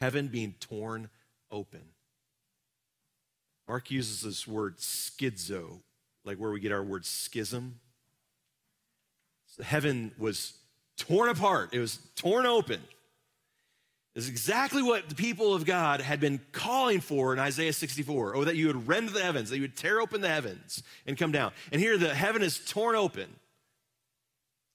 heaven 0.00 0.28
being 0.28 0.54
torn 0.58 1.10
open. 1.50 1.82
Mark 3.68 3.90
uses 3.90 4.22
this 4.22 4.48
word 4.48 4.78
schizo, 4.78 5.80
like 6.24 6.38
where 6.38 6.52
we 6.52 6.60
get 6.60 6.72
our 6.72 6.82
word 6.82 7.04
schism. 7.04 7.80
So 9.44 9.62
heaven 9.62 10.12
was 10.16 10.54
torn 10.96 11.28
apart, 11.28 11.74
it 11.74 11.80
was 11.80 11.98
torn 12.14 12.46
open 12.46 12.80
is 14.16 14.30
exactly 14.30 14.82
what 14.82 15.10
the 15.10 15.14
people 15.14 15.54
of 15.54 15.66
God 15.66 16.00
had 16.00 16.20
been 16.20 16.40
calling 16.50 17.00
for 17.00 17.34
in 17.34 17.38
Isaiah 17.38 17.74
64. 17.74 18.34
Oh, 18.34 18.44
that 18.44 18.56
you 18.56 18.66
would 18.66 18.88
rend 18.88 19.10
the 19.10 19.22
heavens, 19.22 19.50
that 19.50 19.56
you 19.56 19.62
would 19.62 19.76
tear 19.76 20.00
open 20.00 20.22
the 20.22 20.28
heavens 20.28 20.82
and 21.06 21.18
come 21.18 21.32
down. 21.32 21.52
And 21.70 21.82
here 21.82 21.98
the 21.98 22.14
heaven 22.14 22.42
is 22.42 22.58
torn 22.58 22.96
open, 22.96 23.28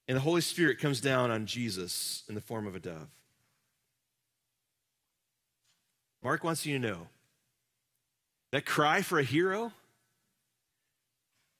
and 0.06 0.16
the 0.16 0.20
Holy 0.20 0.42
Spirit 0.42 0.78
comes 0.78 1.00
down 1.00 1.32
on 1.32 1.46
Jesus 1.46 2.22
in 2.28 2.36
the 2.36 2.40
form 2.40 2.68
of 2.68 2.76
a 2.76 2.80
dove. 2.80 3.08
Mark 6.22 6.44
wants 6.44 6.64
you 6.64 6.78
to 6.78 6.88
know 6.88 7.08
that 8.52 8.64
cry 8.64 9.02
for 9.02 9.18
a 9.18 9.24
hero, 9.24 9.72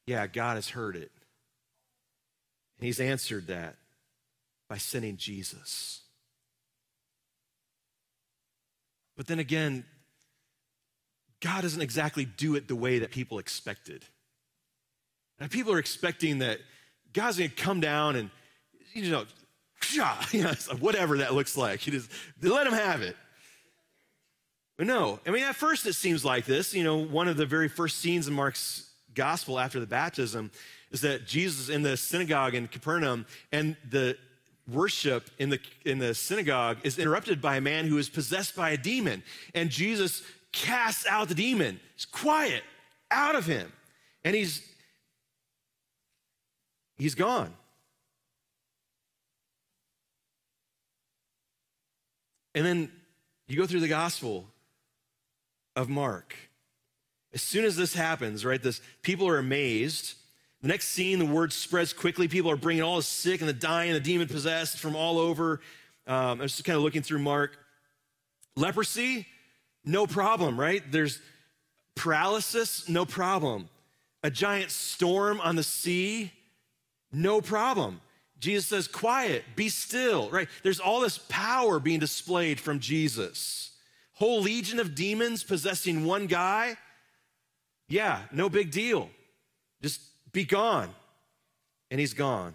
yeah, 0.07 0.29
God 0.29 0.55
has 0.55 0.69
heard 0.69 0.95
it. 0.95 1.11
And 2.79 2.87
He's 2.87 3.01
answered 3.01 3.49
that 3.49 3.75
by 4.69 4.77
sending 4.77 5.17
Jesus. 5.17 6.02
But 9.17 9.27
then 9.27 9.39
again, 9.39 9.85
God 11.41 11.63
doesn't 11.63 11.83
exactly 11.83 12.25
do 12.25 12.55
it 12.55 12.69
the 12.69 12.77
way 12.77 13.01
that 13.01 13.11
people 13.11 13.39
expected. 13.39 14.05
People 15.51 15.73
are 15.73 15.79
expecting 15.79 16.39
that 16.39 16.61
God's 17.13 17.37
gonna 17.39 17.51
come 17.51 17.81
down 17.81 18.17
and, 18.17 18.31
you 18.95 19.11
know, 19.11 19.25
you 20.31 20.43
know, 20.43 20.53
whatever 20.79 21.19
that 21.19 21.35
looks 21.35 21.57
like. 21.57 21.87
You 21.87 21.93
just 21.93 22.11
let 22.41 22.67
him 22.67 22.73
have 22.73 23.03
it. 23.03 23.17
But 24.79 24.87
no, 24.87 25.21
I 25.27 25.31
mean, 25.31 25.43
at 25.43 25.57
first 25.57 25.87
it 25.87 25.95
seems 25.95 26.25
like 26.25 26.47
this. 26.47 26.75
You 26.75 26.85
know, 26.85 26.97
one 26.97 27.29
of 27.29 27.37
the 27.37 27.47
very 27.47 27.69
first 27.69 27.99
scenes 27.99 28.29
in 28.29 28.35
Mark's 28.35 28.91
gospel 29.15 29.59
after 29.59 29.81
the 29.81 29.87
baptism 29.87 30.51
is 30.91 31.01
that 31.03 31.27
Jesus 31.27 31.69
in 31.69 31.83
the 31.83 31.97
synagogue 31.97 32.55
in 32.55 32.69
Capernaum 32.69 33.27
and 33.51 33.77
the 33.89 34.17
worship 34.71 35.31
in 35.39 35.51
the, 35.51 35.61
in 35.85 35.99
the 35.99 36.15
synagogue 36.15 36.79
is 36.85 36.99
interrupted 36.99 37.41
by 37.41 37.57
a 37.57 37.61
man 37.61 37.87
who 37.87 37.99
is 37.99 38.09
possessed 38.09 38.55
by 38.55 38.71
a 38.71 38.77
demon. 38.77 39.23
And 39.55 39.71
Jesus 39.71 40.23
casts 40.53 41.07
out 41.07 41.29
the 41.29 41.35
demon. 41.35 41.81
It's 41.95 42.05
quiet 42.05 42.63
out 43.11 43.35
of 43.35 43.47
him. 43.47 43.73
And 44.25 44.35
he's 44.37 44.67
he's 46.97 47.15
gone. 47.15 47.53
And 52.55 52.65
then 52.65 52.93
you 53.49 53.57
go 53.57 53.67
through 53.67 53.81
the 53.81 53.89
gospel 53.89 54.47
of 55.75 55.89
Mark. 55.89 56.37
As 57.35 57.43
soon 57.43 57.65
as 57.65 57.77
this 57.77 57.95
happens, 57.95 58.45
right, 58.45 58.63
this 58.63 58.81
people 59.03 59.27
are 59.27 59.39
amazed. 59.39 60.15
The 60.63 60.69
next 60.69 60.89
scene, 60.89 61.19
the 61.19 61.27
word 61.27 61.53
spreads 61.53 61.93
quickly. 61.93 62.29
People 62.29 62.51
are 62.51 62.57
bringing 62.57 62.85
all 62.85 62.97
the 62.97 63.03
sick 63.03 63.41
and 63.41 63.49
the 63.49 63.55
dying, 63.55 63.93
the 63.93 64.01
demon 64.01 64.29
possessed 64.29 64.79
from 64.79 64.95
all 64.95 65.19
over. 65.19 65.61
Um, 66.07 66.41
I 66.41 66.43
was 66.43 66.53
just 66.53 66.65
kind 66.65 66.77
of 66.77 66.83
looking 66.83 67.03
through 67.03 67.19
Mark. 67.19 67.59
Leprosy, 68.57 69.27
no 69.85 70.07
problem, 70.07 70.59
right? 70.59 70.83
There's 70.91 71.21
paralysis, 71.97 72.89
no 72.89 73.05
problem. 73.05 73.69
A 74.23 74.31
giant 74.31 74.71
storm 74.71 75.41
on 75.41 75.57
the 75.57 75.65
sea, 75.65 76.31
no 77.13 77.41
problem. 77.41 78.01
Jesus 78.39 78.67
says, 78.67 78.89
quiet, 78.89 79.45
be 79.57 79.69
still, 79.69 80.31
right? 80.31 80.49
There's 80.63 80.81
all 80.81 81.01
this 81.01 81.19
power 81.29 81.81
being 81.81 82.01
displayed 82.01 82.61
from 82.61 82.79
Jesus. 82.79 83.73
Whole 84.15 84.41
legion 84.43 84.79
of 84.79 84.95
demons 84.95 85.43
possessing 85.43 86.05
one 86.05 86.27
guy, 86.27 86.77
yeah, 87.89 88.23
no 88.33 88.49
big 88.49 88.71
deal. 88.71 89.11
Just 89.83 90.01
be 90.33 90.45
gone. 90.45 90.91
And 91.91 92.01
he's 92.01 92.15
gone. 92.15 92.55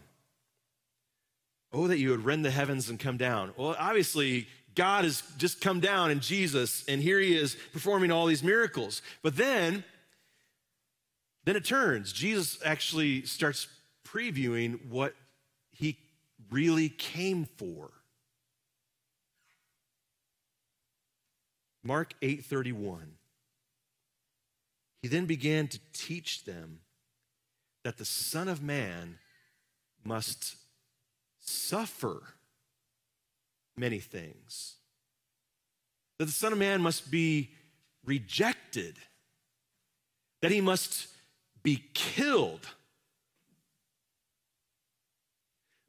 Oh, 1.72 1.88
that 1.88 2.00
you 2.00 2.10
would 2.10 2.26
rend 2.26 2.44
the 2.44 2.52
heavens 2.52 2.90
and 2.90 3.00
come 3.00 3.18
down. 3.18 3.54
Well, 3.56 3.76
obviously, 3.78 4.48
God 4.74 5.04
has 5.04 5.22
just 5.38 5.62
come 5.62 5.80
down 5.80 6.12
in 6.12 6.20
Jesus, 6.20 6.86
and 6.88 7.02
here 7.02 7.20
he 7.20 7.36
is 7.36 7.56
performing 7.74 8.12
all 8.12 8.26
these 8.26 8.44
miracles. 8.44 9.02
But 9.22 9.36
then, 9.36 9.84
then 11.44 11.56
it 11.56 11.66
turns. 11.66 12.14
Jesus 12.14 12.58
actually 12.66 13.26
starts 13.26 13.68
previewing 14.06 14.90
what 14.90 15.14
he 15.72 15.98
really 16.50 16.90
came 16.90 17.46
for. 17.58 17.92
Mark 21.84 22.14
8:31. 22.22 23.18
He 25.02 25.08
then 25.08 25.26
began 25.26 25.68
to 25.70 25.80
teach 25.94 26.44
them 26.44 26.80
that 27.88 27.96
the 27.96 28.04
Son 28.04 28.50
of 28.50 28.62
Man 28.62 29.18
must 30.04 30.58
suffer 31.40 32.22
many 33.78 34.00
things. 34.00 34.76
That 36.20 36.26
the 36.26 36.34
Son 36.34 36.52
of 36.52 36.60
Man 36.60 36.82
must 36.82 37.10
be 37.10 37.52
rejected. 38.04 38.98
That 40.42 40.52
he 40.52 40.60
must 40.60 41.08
be 41.64 41.82
killed. 41.94 42.68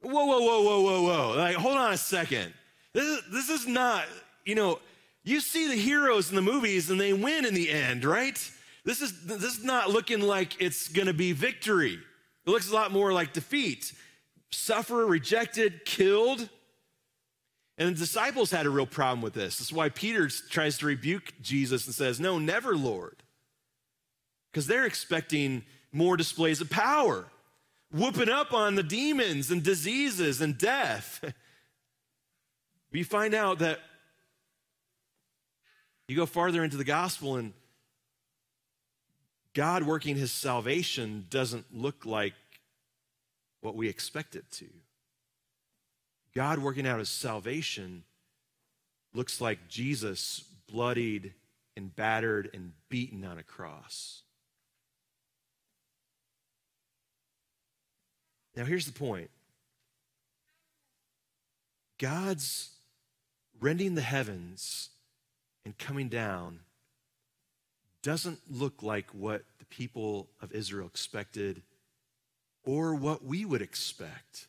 Whoa, 0.01 0.25
whoa, 0.25 0.39
whoa, 0.39 0.61
whoa, 0.61 0.81
whoa, 0.81 1.01
whoa. 1.01 1.37
Like, 1.37 1.57
hold 1.57 1.75
on 1.75 1.91
a 1.91 1.97
second. 1.97 2.53
This 2.93 3.03
is, 3.03 3.23
this 3.29 3.49
is 3.49 3.67
not, 3.67 4.05
you 4.45 4.55
know, 4.55 4.79
you 5.25 5.41
see 5.41 5.67
the 5.67 5.75
heroes 5.75 6.29
in 6.29 6.37
the 6.37 6.41
movies 6.41 6.89
and 6.89 6.97
they 6.97 7.11
win 7.11 7.43
in 7.43 7.53
the 7.53 7.69
end, 7.69 8.05
right? 8.05 8.39
This 8.85 9.01
is, 9.01 9.25
this 9.25 9.43
is 9.43 9.63
not 9.63 9.89
looking 9.89 10.21
like 10.21 10.61
it's 10.61 10.87
gonna 10.87 11.13
be 11.13 11.31
victory. 11.31 11.99
It 12.45 12.49
looks 12.49 12.71
a 12.71 12.73
lot 12.73 12.91
more 12.91 13.13
like 13.13 13.33
defeat. 13.33 13.93
Suffer, 14.51 15.05
rejected, 15.05 15.85
killed. 15.85 16.49
And 17.77 17.95
the 17.95 17.99
disciples 17.99 18.51
had 18.51 18.65
a 18.65 18.69
real 18.69 18.85
problem 18.85 19.21
with 19.21 19.33
this. 19.33 19.59
That's 19.59 19.71
why 19.71 19.89
Peter 19.89 20.27
tries 20.27 20.77
to 20.79 20.85
rebuke 20.85 21.33
Jesus 21.41 21.85
and 21.85 21.95
says, 21.95 22.19
No, 22.19 22.37
never, 22.37 22.75
Lord. 22.75 23.23
Because 24.51 24.67
they're 24.67 24.85
expecting 24.85 25.63
more 25.91 26.17
displays 26.17 26.59
of 26.59 26.69
power, 26.69 27.27
whooping 27.91 28.29
up 28.29 28.53
on 28.53 28.75
the 28.75 28.83
demons 28.83 29.51
and 29.51 29.63
diseases 29.63 30.41
and 30.41 30.57
death. 30.57 31.23
we 32.91 33.03
find 33.03 33.33
out 33.33 33.59
that 33.59 33.79
you 36.07 36.15
go 36.15 36.25
farther 36.25 36.63
into 36.63 36.77
the 36.77 36.83
gospel, 36.83 37.37
and 37.37 37.53
God 39.53 39.83
working 39.83 40.15
his 40.15 40.31
salvation 40.31 41.25
doesn't 41.29 41.65
look 41.73 42.05
like 42.05 42.33
what 43.61 43.75
we 43.75 43.89
expect 43.89 44.35
it 44.35 44.49
to. 44.51 44.65
God 46.35 46.59
working 46.59 46.87
out 46.87 46.99
his 46.99 47.09
salvation 47.09 48.03
looks 49.13 49.41
like 49.41 49.67
Jesus 49.67 50.43
bloodied 50.67 51.33
and 51.75 51.95
battered 51.95 52.49
and 52.53 52.73
beaten 52.89 53.25
on 53.25 53.37
a 53.37 53.43
cross. 53.43 54.21
Now, 58.55 58.65
here's 58.65 58.85
the 58.85 58.91
point 58.91 59.29
God's 61.97 62.69
rending 63.59 63.95
the 63.95 64.01
heavens 64.01 64.89
and 65.65 65.77
coming 65.77 66.09
down 66.09 66.59
doesn't 68.09 68.39
look 68.49 68.81
like 68.81 69.05
what 69.11 69.43
the 69.59 69.65
people 69.65 70.27
of 70.41 70.51
Israel 70.51 70.87
expected 70.87 71.61
or 72.65 72.95
what 72.95 73.23
we 73.23 73.45
would 73.45 73.61
expect. 73.61 74.47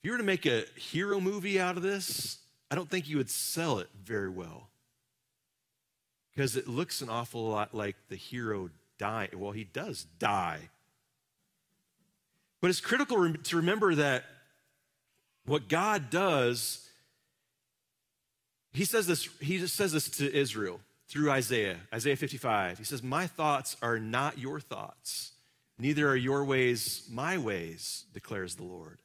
If 0.00 0.08
you 0.08 0.10
were 0.10 0.18
to 0.18 0.24
make 0.24 0.46
a 0.46 0.64
hero 0.74 1.20
movie 1.20 1.60
out 1.60 1.76
of 1.76 1.84
this, 1.84 2.38
I 2.72 2.74
don't 2.74 2.90
think 2.90 3.08
you 3.08 3.18
would 3.18 3.30
sell 3.30 3.78
it 3.78 3.88
very 4.02 4.28
well. 4.28 4.66
Because 6.34 6.56
it 6.56 6.66
looks 6.66 7.02
an 7.02 7.08
awful 7.08 7.48
lot 7.48 7.72
like 7.72 7.94
the 8.08 8.16
hero 8.16 8.68
dying. 8.98 9.28
Well, 9.32 9.52
he 9.52 9.62
does 9.62 10.08
die. 10.18 10.70
But 12.60 12.70
it's 12.70 12.80
critical 12.80 13.32
to 13.32 13.56
remember 13.56 13.94
that 13.94 14.24
what 15.46 15.68
God 15.68 16.10
does 16.10 16.84
he 18.74 18.84
says 18.84 19.06
this, 19.06 19.28
he 19.40 19.64
says 19.66 19.92
this 19.92 20.08
to 20.10 20.34
Israel 20.34 20.80
through 21.08 21.30
Isaiah, 21.30 21.76
Isaiah 21.92 22.16
55. 22.16 22.78
He 22.78 22.84
says, 22.84 23.02
My 23.02 23.26
thoughts 23.28 23.76
are 23.80 24.00
not 24.00 24.38
your 24.38 24.58
thoughts, 24.58 25.32
neither 25.78 26.08
are 26.08 26.16
your 26.16 26.44
ways 26.44 27.08
my 27.10 27.38
ways, 27.38 28.04
declares 28.12 28.56
the 28.56 28.64
Lord. 28.64 29.00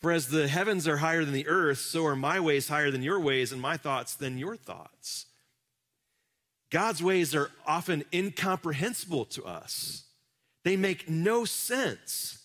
For 0.00 0.12
as 0.12 0.28
the 0.28 0.48
heavens 0.48 0.86
are 0.88 0.96
higher 0.98 1.24
than 1.24 1.34
the 1.34 1.48
earth, 1.48 1.78
so 1.78 2.06
are 2.06 2.16
my 2.16 2.40
ways 2.40 2.68
higher 2.68 2.90
than 2.90 3.02
your 3.02 3.20
ways, 3.20 3.52
and 3.52 3.60
my 3.60 3.76
thoughts 3.76 4.14
than 4.14 4.38
your 4.38 4.56
thoughts. 4.56 5.26
God's 6.70 7.02
ways 7.02 7.34
are 7.34 7.50
often 7.66 8.04
incomprehensible 8.12 9.24
to 9.26 9.44
us, 9.44 10.04
they 10.64 10.76
make 10.76 11.10
no 11.10 11.44
sense. 11.44 12.38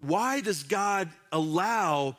Why 0.00 0.40
does 0.40 0.62
God 0.62 1.10
allow 1.32 2.16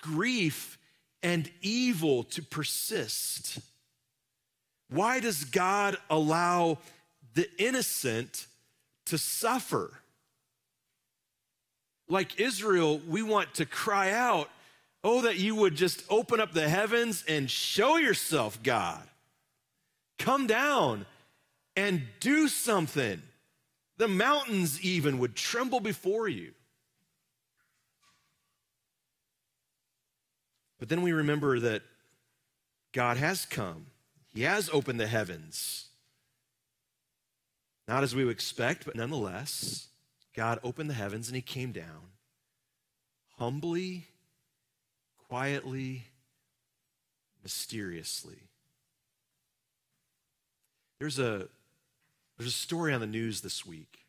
grief 0.00 0.78
and 1.22 1.50
evil 1.60 2.24
to 2.24 2.42
persist? 2.42 3.58
Why 4.88 5.20
does 5.20 5.44
God 5.44 5.96
allow 6.10 6.78
the 7.34 7.48
innocent 7.58 8.46
to 9.06 9.18
suffer? 9.18 9.90
Like 12.08 12.38
Israel, 12.38 13.00
we 13.08 13.22
want 13.22 13.54
to 13.54 13.66
cry 13.66 14.10
out, 14.10 14.50
Oh, 15.04 15.22
that 15.22 15.36
you 15.36 15.56
would 15.56 15.74
just 15.74 16.04
open 16.08 16.38
up 16.38 16.52
the 16.52 16.68
heavens 16.68 17.24
and 17.26 17.50
show 17.50 17.96
yourself, 17.96 18.62
God. 18.62 19.02
Come 20.18 20.46
down 20.46 21.06
and 21.74 22.02
do 22.20 22.46
something. 22.46 23.20
The 23.96 24.06
mountains 24.06 24.80
even 24.80 25.18
would 25.18 25.34
tremble 25.34 25.80
before 25.80 26.28
you. 26.28 26.52
But 30.82 30.88
then 30.88 31.02
we 31.02 31.12
remember 31.12 31.60
that 31.60 31.82
God 32.92 33.16
has 33.16 33.46
come, 33.46 33.86
He 34.34 34.42
has 34.42 34.68
opened 34.72 34.98
the 34.98 35.06
heavens. 35.06 35.86
Not 37.86 38.02
as 38.02 38.16
we 38.16 38.24
would 38.24 38.32
expect, 38.32 38.84
but 38.84 38.96
nonetheless, 38.96 39.86
God 40.34 40.58
opened 40.64 40.90
the 40.90 40.94
heavens 40.94 41.28
and 41.28 41.36
He 41.36 41.40
came 41.40 41.70
down 41.70 42.10
humbly, 43.38 44.08
quietly, 45.28 46.06
mysteriously. 47.44 48.40
There's 50.98 51.20
a, 51.20 51.46
there's 52.36 52.50
a 52.50 52.50
story 52.50 52.92
on 52.92 53.00
the 53.00 53.06
news 53.06 53.42
this 53.42 53.64
week 53.64 54.00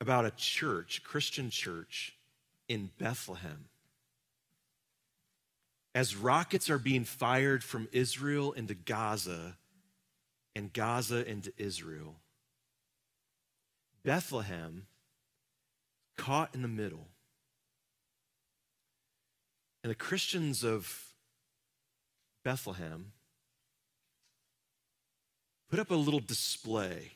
about 0.00 0.24
a 0.24 0.30
church, 0.36 1.02
Christian 1.02 1.50
church 1.50 2.14
in 2.68 2.90
Bethlehem. 2.96 3.64
As 5.96 6.14
rockets 6.14 6.68
are 6.68 6.78
being 6.78 7.04
fired 7.04 7.64
from 7.64 7.88
Israel 7.90 8.52
into 8.52 8.74
Gaza 8.74 9.56
and 10.54 10.70
Gaza 10.70 11.26
into 11.26 11.54
Israel, 11.56 12.16
Bethlehem 14.04 14.88
caught 16.18 16.54
in 16.54 16.60
the 16.60 16.68
middle. 16.68 17.08
And 19.82 19.90
the 19.90 19.94
Christians 19.94 20.62
of 20.62 21.14
Bethlehem 22.44 23.12
put 25.70 25.78
up 25.78 25.90
a 25.90 25.94
little 25.94 26.20
display. 26.20 27.12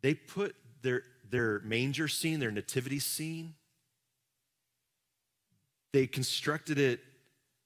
They 0.00 0.14
put 0.14 0.56
their, 0.80 1.02
their 1.28 1.60
manger 1.60 2.08
scene, 2.08 2.40
their 2.40 2.50
nativity 2.50 3.00
scene, 3.00 3.56
they 5.92 6.06
constructed 6.06 6.78
it 6.78 7.00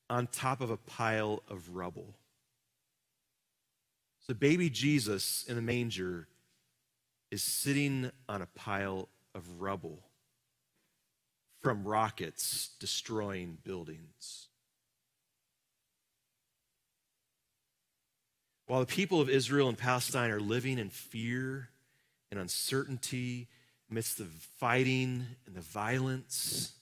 on 0.09 0.27
top 0.27 0.61
of 0.61 0.71
a 0.71 0.77
pile 0.77 1.43
of 1.49 1.71
rubble. 1.71 2.15
So, 4.27 4.35
baby 4.35 4.71
Jesus 4.71 5.45
in 5.49 5.57
the 5.57 5.63
manger 5.63 6.29
is 7.31 7.43
sitting 7.43 8.11
on 8.29 8.43
a 8.43 8.47
pile 8.47 9.09
of 9.35 9.61
rubble 9.61 9.99
from 11.63 11.85
rockets 11.85 12.71
destroying 12.79 13.59
buildings. 13.65 14.49
While 18.67 18.81
the 18.81 18.87
people 18.87 19.21
of 19.21 19.29
Israel 19.29 19.69
and 19.69 19.77
Palestine 19.77 20.31
are 20.31 20.41
living 20.41 20.79
in 20.79 20.89
fear 20.89 21.69
and 22.31 22.41
uncertainty 22.41 23.49
amidst 23.91 24.19
the 24.19 24.25
fighting 24.59 25.27
and 25.47 25.55
the 25.55 25.61
violence, 25.61 26.73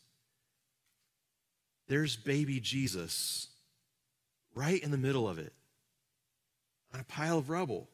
there's 1.93 2.17
baby 2.17 2.59
Jesus 2.59 3.49
right 4.55 4.83
in 4.83 4.91
the 4.91 4.97
middle 4.97 5.29
of 5.29 5.39
it 5.39 5.53
on 6.95 7.01
a 7.01 7.05
pile 7.05 7.37
of 7.37 7.51
rubble, 7.51 7.87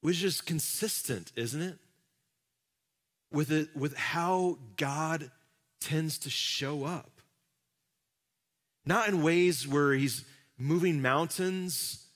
which 0.00 0.16
is 0.16 0.22
just 0.22 0.46
consistent, 0.46 1.30
isn't 1.36 1.60
it? 1.60 1.76
With, 3.30 3.52
it, 3.52 3.76
with 3.76 3.94
how 3.98 4.56
God 4.78 5.30
tends 5.78 6.16
to 6.20 6.30
show 6.30 6.84
up. 6.84 7.20
Not 8.86 9.10
in 9.10 9.22
ways 9.22 9.68
where 9.68 9.92
he's 9.92 10.24
moving 10.56 11.02
mountains, 11.02 12.06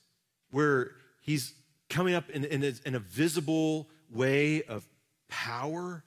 where 0.49 0.93
he's 1.21 1.53
coming 1.91 2.15
up 2.15 2.31
in, 2.31 2.43
in, 2.43 2.63
a, 2.63 2.73
in 2.87 2.95
a 2.95 2.99
visible 2.99 3.87
way 4.11 4.63
of 4.63 4.83
power. 5.29 6.03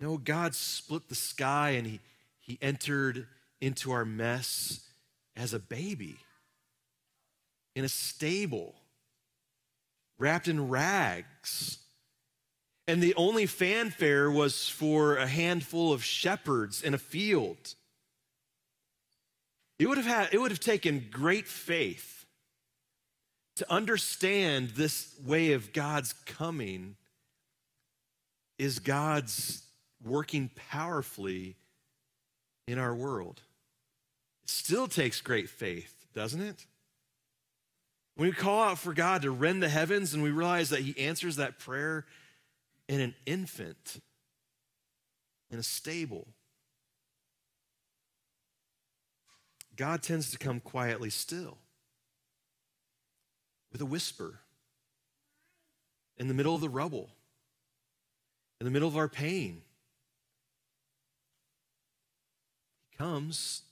No, 0.00 0.18
God 0.18 0.54
split 0.54 1.08
the 1.08 1.14
sky 1.14 1.70
and 1.70 1.86
he, 1.86 2.00
he 2.40 2.58
entered 2.60 3.26
into 3.60 3.92
our 3.92 4.04
mess 4.04 4.80
as 5.34 5.54
a 5.54 5.58
baby 5.58 6.16
in 7.74 7.84
a 7.84 7.88
stable, 7.88 8.74
wrapped 10.18 10.48
in 10.48 10.68
rags. 10.68 11.78
And 12.88 13.02
the 13.02 13.14
only 13.16 13.46
fanfare 13.46 14.30
was 14.30 14.68
for 14.68 15.16
a 15.16 15.26
handful 15.26 15.92
of 15.92 16.04
shepherds 16.04 16.82
in 16.82 16.94
a 16.94 16.98
field. 16.98 17.74
It 19.78 19.88
would 19.88 19.98
have, 19.98 20.06
had, 20.06 20.28
it 20.32 20.38
would 20.38 20.50
have 20.50 20.60
taken 20.60 21.08
great 21.10 21.46
faith 21.46 22.24
to 23.56 23.70
understand 23.70 24.70
this 24.70 25.14
way 25.24 25.52
of 25.52 25.72
God's 25.72 26.12
coming 26.12 26.96
is 28.58 28.78
God's 28.78 29.65
working 30.06 30.50
powerfully 30.70 31.56
in 32.66 32.78
our 32.78 32.94
world. 32.94 33.42
It 34.44 34.50
still 34.50 34.88
takes 34.88 35.20
great 35.20 35.48
faith, 35.48 36.06
doesn't 36.14 36.40
it? 36.40 36.66
When 38.14 38.28
we 38.28 38.34
call 38.34 38.62
out 38.62 38.78
for 38.78 38.94
God 38.94 39.22
to 39.22 39.30
rend 39.30 39.62
the 39.62 39.68
heavens 39.68 40.14
and 40.14 40.22
we 40.22 40.30
realize 40.30 40.70
that 40.70 40.80
He 40.80 40.98
answers 40.98 41.36
that 41.36 41.58
prayer 41.58 42.06
in 42.88 43.00
an 43.00 43.14
infant, 43.26 44.00
in 45.50 45.58
a 45.58 45.62
stable. 45.62 46.26
God 49.76 50.02
tends 50.02 50.30
to 50.30 50.38
come 50.38 50.60
quietly 50.60 51.10
still 51.10 51.58
with 53.70 53.82
a 53.82 53.86
whisper 53.86 54.40
in 56.16 56.28
the 56.28 56.34
middle 56.34 56.54
of 56.54 56.62
the 56.62 56.68
rubble, 56.68 57.10
in 58.58 58.64
the 58.64 58.70
middle 58.70 58.88
of 58.88 58.96
our 58.96 59.08
pain. 59.08 59.60
He 62.84 62.85
comes, 62.98 63.62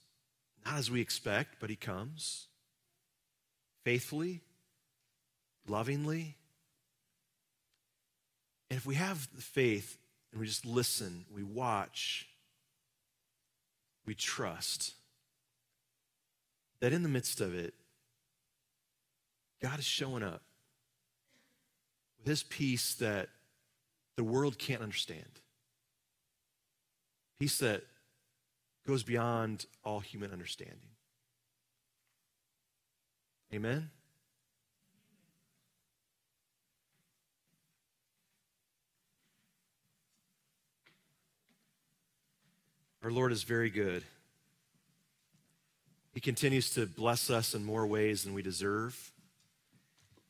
not 0.65 0.75
as 0.77 0.89
we 0.91 1.01
expect, 1.01 1.55
but 1.59 1.69
He 1.69 1.75
comes 1.75 2.47
faithfully, 3.85 4.41
lovingly. 5.67 6.35
And 8.69 8.77
if 8.77 8.85
we 8.85 8.95
have 8.95 9.29
the 9.35 9.41
faith 9.41 9.97
and 10.31 10.41
we 10.41 10.47
just 10.47 10.65
listen, 10.65 11.25
we 11.33 11.43
watch, 11.43 12.27
we 14.05 14.15
trust, 14.15 14.95
that 16.79 16.91
in 16.91 17.03
the 17.03 17.09
midst 17.09 17.39
of 17.39 17.55
it, 17.55 17.73
God 19.61 19.79
is 19.79 19.85
showing 19.85 20.23
up 20.23 20.41
with 22.19 22.27
his 22.27 22.43
peace 22.43 22.95
that 22.95 23.29
the 24.15 24.23
world 24.23 24.57
can't 24.57 24.81
understand. 24.81 25.39
Peace 27.39 27.57
that 27.59 27.83
goes 28.87 29.03
beyond 29.03 29.65
all 29.83 29.99
human 29.99 30.31
understanding. 30.31 30.89
Amen? 33.53 33.89
Our 43.03 43.11
Lord 43.11 43.31
is 43.31 43.43
very 43.43 43.69
good. 43.69 44.03
He 46.13 46.19
continues 46.19 46.71
to 46.71 46.85
bless 46.87 47.29
us 47.29 47.53
in 47.53 47.63
more 47.63 47.85
ways 47.85 48.23
than 48.23 48.33
we 48.33 48.41
deserve. 48.41 49.11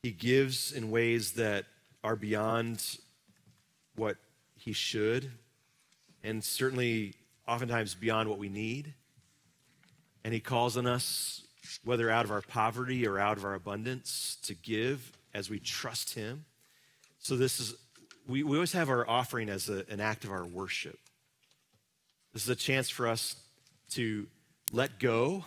He 0.02 0.10
gives 0.10 0.72
in 0.72 0.90
ways 0.90 1.32
that 1.32 1.64
are 2.04 2.16
beyond 2.16 2.98
what 3.94 4.16
He 4.56 4.72
should, 4.72 5.30
and 6.22 6.44
certainly 6.44 7.14
oftentimes 7.46 7.94
beyond 7.94 8.28
what 8.28 8.38
we 8.38 8.48
need. 8.48 8.94
And 10.24 10.34
He 10.34 10.40
calls 10.40 10.76
on 10.76 10.86
us, 10.86 11.46
whether 11.84 12.10
out 12.10 12.24
of 12.24 12.30
our 12.30 12.42
poverty 12.42 13.06
or 13.06 13.18
out 13.18 13.36
of 13.36 13.44
our 13.44 13.54
abundance, 13.54 14.38
to 14.44 14.54
give 14.54 15.12
as 15.34 15.48
we 15.50 15.58
trust 15.58 16.14
Him. 16.14 16.44
So, 17.18 17.36
this 17.36 17.60
is, 17.60 17.74
we, 18.26 18.42
we 18.42 18.56
always 18.56 18.72
have 18.72 18.88
our 18.88 19.08
offering 19.08 19.48
as 19.48 19.68
a, 19.68 19.84
an 19.88 20.00
act 20.00 20.24
of 20.24 20.30
our 20.30 20.44
worship. 20.44 20.98
This 22.32 22.42
is 22.42 22.48
a 22.48 22.56
chance 22.56 22.90
for 22.90 23.06
us 23.06 23.36
to 23.90 24.26
let 24.72 24.98
go 24.98 25.44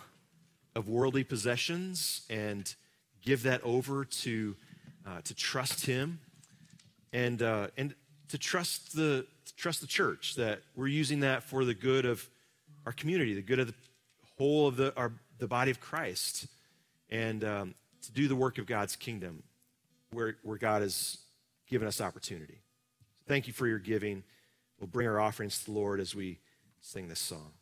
of 0.74 0.88
worldly 0.88 1.24
possessions 1.24 2.22
and 2.30 2.74
give 3.22 3.42
that 3.42 3.62
over 3.62 4.04
to, 4.04 4.56
uh, 5.06 5.20
to 5.22 5.34
trust 5.34 5.86
Him 5.86 6.20
and, 7.12 7.42
uh, 7.42 7.68
and 7.76 7.94
to 8.30 8.38
trust 8.38 8.94
the, 8.94 9.26
to 9.44 9.56
trust 9.56 9.80
the 9.80 9.86
church, 9.86 10.34
that 10.36 10.60
we're 10.74 10.86
using 10.86 11.20
that 11.20 11.42
for 11.42 11.64
the 11.64 11.74
good 11.74 12.06
of 12.06 12.28
our 12.86 12.92
community, 12.92 13.34
the 13.34 13.42
good 13.42 13.58
of 13.58 13.66
the 13.66 13.74
whole 14.38 14.66
of 14.66 14.76
the, 14.76 14.96
our, 14.96 15.12
the 15.38 15.46
body 15.46 15.70
of 15.70 15.80
Christ, 15.80 16.46
and 17.10 17.44
um, 17.44 17.74
to 18.02 18.12
do 18.12 18.28
the 18.28 18.36
work 18.36 18.58
of 18.58 18.66
God's 18.66 18.96
kingdom 18.96 19.42
where, 20.12 20.36
where 20.42 20.58
God 20.58 20.82
has 20.82 21.18
given 21.68 21.86
us 21.86 22.00
opportunity. 22.00 22.60
Thank 23.26 23.46
you 23.46 23.52
for 23.52 23.66
your 23.66 23.78
giving. 23.78 24.22
We'll 24.80 24.88
bring 24.88 25.06
our 25.06 25.20
offerings 25.20 25.58
to 25.60 25.64
the 25.66 25.72
Lord 25.72 26.00
as 26.00 26.14
we 26.14 26.38
sing 26.80 27.08
this 27.08 27.20
song. 27.20 27.52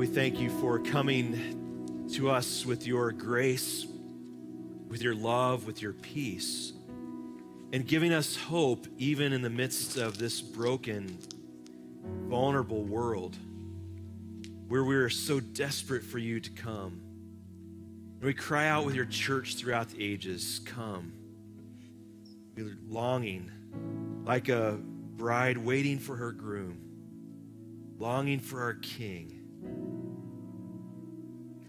We 0.00 0.06
thank 0.06 0.40
you 0.40 0.48
for 0.48 0.78
coming 0.78 2.08
to 2.10 2.30
us 2.30 2.64
with 2.64 2.86
your 2.86 3.12
grace, 3.12 3.86
with 4.88 5.02
your 5.02 5.14
love, 5.14 5.66
with 5.66 5.82
your 5.82 5.92
peace, 5.92 6.72
and 7.74 7.86
giving 7.86 8.10
us 8.10 8.34
hope 8.34 8.86
even 8.96 9.34
in 9.34 9.42
the 9.42 9.50
midst 9.50 9.98
of 9.98 10.16
this 10.16 10.40
broken, 10.40 11.18
vulnerable 12.30 12.82
world 12.82 13.36
where 14.68 14.84
we 14.84 14.96
are 14.96 15.10
so 15.10 15.38
desperate 15.38 16.02
for 16.02 16.16
you 16.16 16.40
to 16.40 16.48
come. 16.48 17.02
And 18.14 18.22
we 18.22 18.32
cry 18.32 18.68
out 18.68 18.86
with 18.86 18.94
your 18.94 19.04
church 19.04 19.56
throughout 19.56 19.90
the 19.90 20.02
ages, 20.02 20.62
come. 20.64 21.12
We're 22.56 22.74
longing 22.88 23.50
like 24.24 24.48
a 24.48 24.78
bride 25.16 25.58
waiting 25.58 25.98
for 25.98 26.16
her 26.16 26.32
groom, 26.32 26.80
longing 27.98 28.40
for 28.40 28.62
our 28.62 28.74
king. 28.80 29.39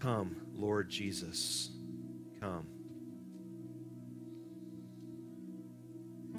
Come, 0.02 0.34
Lord 0.56 0.88
Jesus, 0.88 1.70
come. 2.40 2.66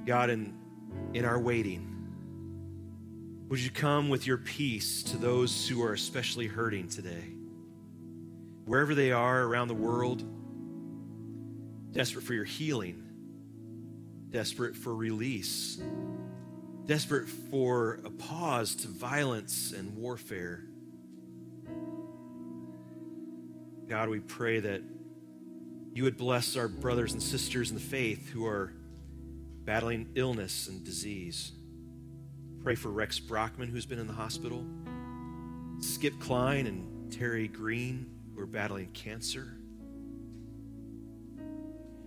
God, 0.06 0.30
in, 0.30 0.54
in 1.14 1.24
our 1.24 1.40
waiting, 1.40 1.88
would 3.48 3.62
you 3.62 3.70
come 3.70 4.10
with 4.10 4.28
your 4.28 4.36
peace 4.36 5.02
to 5.04 5.16
those 5.16 5.66
who 5.66 5.82
are 5.82 5.94
especially 5.94 6.46
hurting 6.46 6.90
today? 6.90 7.24
Wherever 8.66 8.94
they 8.94 9.14
are 9.14 9.44
around 9.44 9.70
the 9.70 9.74
world, 9.76 10.26
desperate 11.94 12.26
for 12.26 12.34
your 12.34 12.44
healing, 12.44 13.02
desperate 14.30 14.76
for 14.76 14.94
release, 14.94 15.82
desperate 16.86 17.30
for 17.30 18.02
a 18.04 18.10
pause 18.10 18.76
to 18.76 18.90
violence 18.90 19.72
and 19.72 19.96
warfare. 19.96 20.66
God, 23.88 24.10
we 24.10 24.20
pray 24.20 24.60
that 24.62 24.82
you 25.94 26.04
would 26.04 26.18
bless 26.18 26.56
our 26.56 26.68
brothers 26.68 27.14
and 27.14 27.22
sisters 27.22 27.70
in 27.70 27.76
the 27.76 27.82
faith 27.82 28.30
who 28.30 28.46
are 28.46 28.74
battling 29.66 30.10
illness 30.16 30.68
and 30.68 30.84
disease. 30.84 31.52
Pray 32.64 32.76
for 32.76 32.90
Rex 32.90 33.20
Brockman, 33.20 33.68
who's 33.68 33.86
been 33.86 34.00
in 34.00 34.08
the 34.08 34.14
hospital, 34.14 34.66
Skip 35.80 36.18
Klein 36.20 36.66
and 36.66 37.12
Terry 37.12 37.48
Green, 37.48 38.10
who 38.34 38.42
are 38.42 38.48
battling 38.48 38.88
cancer. 38.94 39.58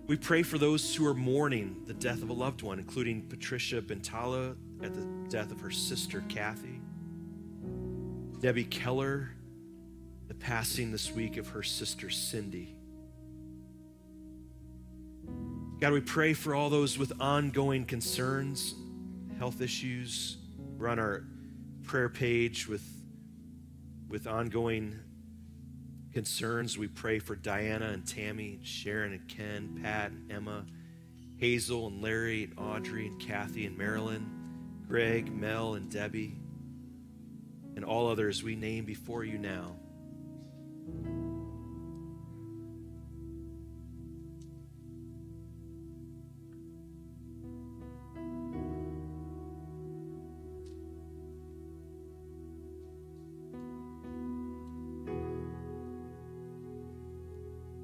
We 0.07 0.17
pray 0.17 0.41
for 0.41 0.57
those 0.57 0.95
who 0.95 1.05
are 1.05 1.13
mourning 1.13 1.83
the 1.85 1.93
death 1.93 2.23
of 2.23 2.29
a 2.29 2.33
loved 2.33 2.63
one, 2.63 2.79
including 2.79 3.23
Patricia 3.23 3.81
Bentala 3.81 4.55
at 4.81 4.93
the 4.93 5.05
death 5.29 5.51
of 5.51 5.59
her 5.59 5.71
sister, 5.71 6.23
Kathy, 6.27 6.81
Debbie 8.39 8.65
Keller, 8.65 9.31
the 10.27 10.33
passing 10.33 10.91
this 10.91 11.11
week 11.11 11.37
of 11.37 11.47
her 11.49 11.63
sister, 11.63 12.09
Cindy. 12.09 12.75
God, 15.79 15.93
we 15.93 16.01
pray 16.01 16.33
for 16.33 16.53
all 16.53 16.69
those 16.69 16.97
with 16.97 17.13
ongoing 17.21 17.85
concerns, 17.85 18.75
health 19.37 19.61
issues. 19.61 20.37
We're 20.77 20.89
on 20.89 20.99
our 20.99 21.23
prayer 21.83 22.09
page 22.09 22.67
with, 22.67 22.83
with 24.09 24.27
ongoing 24.27 24.99
concerns. 26.11 26.77
We 26.77 26.87
pray 26.87 27.19
for 27.19 27.35
Diana 27.35 27.89
and 27.89 28.05
Tammy, 28.05 28.59
Sharon 28.63 29.13
and 29.13 29.27
Ken, 29.29 29.79
Pat 29.81 30.11
and 30.11 30.31
Emma, 30.31 30.65
Hazel 31.37 31.87
and 31.87 32.01
Larry 32.01 32.45
and 32.45 32.53
Audrey 32.57 33.07
and 33.07 33.21
Kathy 33.21 33.65
and 33.65 33.77
Marilyn, 33.77 34.27
Greg, 34.87 35.31
Mel, 35.31 35.75
and 35.75 35.89
Debbie, 35.91 36.35
and 37.75 37.85
all 37.85 38.09
others 38.09 38.43
we 38.43 38.55
name 38.55 38.83
before 38.83 39.23
you 39.23 39.37
now. 39.37 39.75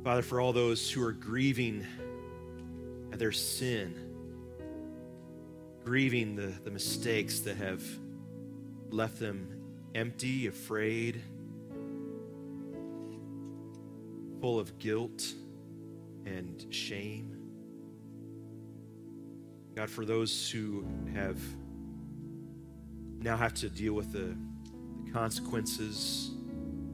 Father, 0.04 0.22
for 0.22 0.42
all 0.42 0.52
those 0.52 0.92
who 0.92 1.02
are 1.02 1.14
grieving 1.14 1.86
at 3.14 3.20
their 3.20 3.32
sin, 3.32 3.96
grieving 5.86 6.36
the, 6.36 6.54
the 6.66 6.70
mistakes 6.70 7.40
that 7.40 7.56
have 7.56 7.82
left 8.90 9.18
them 9.18 9.48
empty, 9.96 10.48
afraid, 10.48 11.22
full 14.44 14.60
of 14.60 14.78
guilt 14.78 15.36
and 16.26 16.66
shame. 16.70 17.34
God, 19.74 19.90
for 19.90 20.04
those 20.04 20.52
who 20.52 20.86
have 21.14 21.40
now 23.20 23.38
have 23.38 23.54
to 23.54 23.70
deal 23.70 23.94
with 23.94 24.12
the, 24.12 24.36
the 25.06 25.12
consequences 25.14 26.32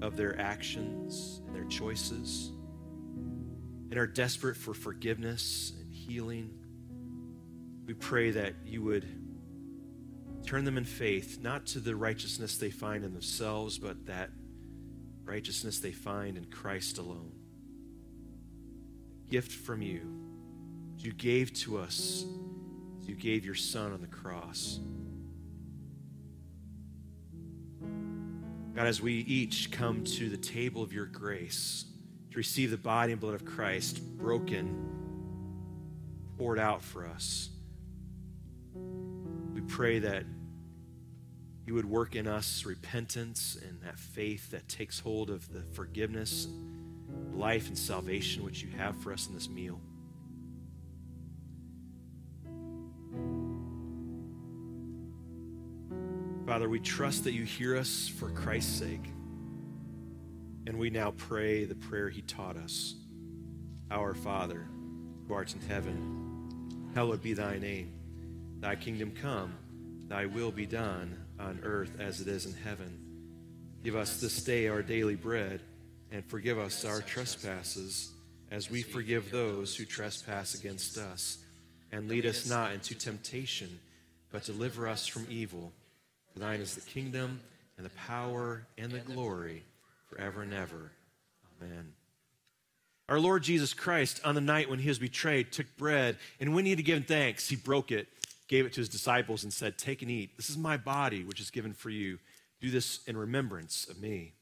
of 0.04 0.16
their 0.16 0.40
actions 0.40 1.42
and 1.48 1.56
their 1.56 1.64
choices 1.64 2.52
and 3.90 3.98
are 3.98 4.06
desperate 4.06 4.56
for 4.56 4.76
forgiveness 4.76 5.74
and 5.82 5.92
healing, 5.92 6.52
we 7.88 7.96
pray 7.96 8.30
that 8.30 8.54
you 8.64 8.84
would 8.84 9.08
turn 10.46 10.66
them 10.66 10.78
in 10.78 10.86
faith, 10.86 11.40
not 11.42 11.66
to 11.66 11.80
the 11.80 11.96
righteousness 11.96 12.58
they 12.58 12.70
find 12.70 13.04
in 13.04 13.12
themselves, 13.12 13.80
but 13.80 14.06
that 14.06 14.30
righteousness 15.24 15.80
they 15.80 15.92
find 15.92 16.38
in 16.38 16.46
Christ 16.46 17.00
alone. 17.00 17.39
Gift 19.30 19.52
from 19.52 19.82
you, 19.82 20.02
you 20.98 21.14
gave 21.14 21.54
to 21.54 21.78
us, 21.78 22.26
you 23.04 23.16
gave 23.16 23.46
your 23.46 23.56
Son 23.56 23.94
on 23.94 24.02
the 24.02 24.08
cross. 24.08 24.80
God, 28.76 28.88
as 28.88 29.02
we 29.02 29.14
each 29.14 29.72
come 29.72 30.04
to 30.04 30.30
the 30.30 30.38
table 30.38 30.82
of 30.82 30.94
your 30.94 31.06
grace, 31.06 31.86
to 32.32 32.38
receive 32.38 32.72
the 32.72 32.78
body 32.78 33.12
and 33.12 33.20
blood 33.20 33.36
of 33.36 33.46
Christ 33.46 34.02
broken, 34.18 34.90
poured 36.38 36.60
out 36.60 36.82
for 36.82 37.06
us. 37.06 37.50
We 39.54 39.62
pray 39.62 40.00
that 40.00 40.24
you 41.66 41.74
would 41.74 41.86
work 41.86 42.16
in 42.16 42.26
us 42.26 42.66
repentance 42.66 43.58
and 43.62 43.82
that 43.82 44.00
faith 44.00 44.52
that 44.52 44.68
takes 44.68 45.00
hold 45.00 45.30
of 45.30 45.52
the 45.52 45.62
forgiveness, 45.74 46.48
life, 47.40 47.68
and 47.68 47.78
salvation 47.78 48.44
which 48.44 48.62
you 48.62 48.70
have 48.78 48.96
for 48.98 49.14
us 49.14 49.28
in 49.28 49.34
this 49.34 49.50
meal. 49.50 49.80
Father, 56.46 56.68
we 56.68 56.80
trust 56.80 57.24
that 57.24 57.34
you 57.34 57.44
hear 57.44 57.78
us 57.78 58.08
for 58.08 58.30
Christ's 58.32 58.78
sake. 58.80 59.06
And 60.68 60.78
we 60.78 60.90
now 60.90 61.12
pray 61.12 61.66
the 61.66 61.76
prayer 61.76 62.10
he 62.10 62.22
taught 62.22 62.58
us 62.58 62.96
Our 63.90 64.14
Father, 64.14 64.68
who 65.28 65.34
art 65.34 65.54
in 65.54 65.62
heaven, 65.62 66.92
hallowed 66.94 67.22
be 67.22 67.34
thy 67.34 67.58
name. 67.58 67.94
Thy 68.60 68.76
kingdom 68.76 69.12
come, 69.12 69.54
thy 70.08 70.26
will 70.26 70.52
be 70.52 70.66
done 70.66 71.18
on 71.40 71.60
earth 71.64 71.96
as 72.00 72.20
it 72.20 72.28
is 72.28 72.46
in 72.46 72.54
heaven. 72.54 73.00
Give 73.84 73.96
us 73.96 74.20
this 74.20 74.44
day 74.44 74.68
our 74.68 74.82
daily 74.82 75.16
bread, 75.16 75.62
and 76.12 76.26
forgive 76.26 76.58
us 76.58 76.86
our 76.86 77.02
trespasses 77.02 78.12
as 78.52 78.72
we 78.72 78.82
forgive 78.82 79.32
those 79.32 79.76
who 79.76 79.86
trespass 79.86 80.56
against 80.56 80.98
us. 80.98 81.38
And 81.92 82.08
lead 82.08 82.26
us 82.26 82.48
not 82.48 82.72
into 82.72 82.96
temptation, 82.96 83.80
but 84.32 84.44
deliver 84.44 84.88
us 84.88 85.08
from 85.08 85.26
evil. 85.30 85.72
For 86.34 86.40
thine 86.40 86.62
is 86.62 86.76
the 86.76 86.82
kingdom, 86.82 87.42
and 87.78 87.86
the 87.86 87.92
power, 87.92 88.68
and 88.78 88.92
the 88.92 89.00
glory 89.00 89.64
forever 90.08 90.42
and 90.42 90.54
ever. 90.54 90.92
Amen. 91.62 91.94
Our 93.08 93.20
Lord 93.20 93.42
Jesus 93.42 93.74
Christ, 93.74 94.22
on 94.24 94.36
the 94.36 94.42
night 94.42 94.70
when 94.70 94.80
he 94.80 94.90
was 94.90 95.00
betrayed, 95.00 95.52
took 95.52 95.66
bread, 95.78 96.18
and 96.40 96.54
when 96.54 96.66
he 96.66 96.72
had 96.72 96.86
given 96.86 97.04
thanks, 97.04 97.50
he 97.50 97.56
broke 97.56 97.92
it, 97.92 98.08
gave 98.48 98.68
it 98.68 98.74
to 98.74 98.82
his 98.82 98.90
disciples, 98.90 99.44
and 99.44 99.52
said, 99.52 99.80
Take 99.80 100.04
and 100.04 100.12
eat. 100.12 100.38
This 100.38 100.50
is 100.50 100.58
my 100.58 100.78
body, 100.78 101.24
which 101.24 101.40
is 101.40 101.50
given 101.50 101.74
for 101.74 101.90
you. 101.90 102.20
Do 102.62 102.70
this 102.70 103.00
in 103.08 103.18
remembrance 103.18 103.88
of 103.90 104.00
me. 104.00 104.34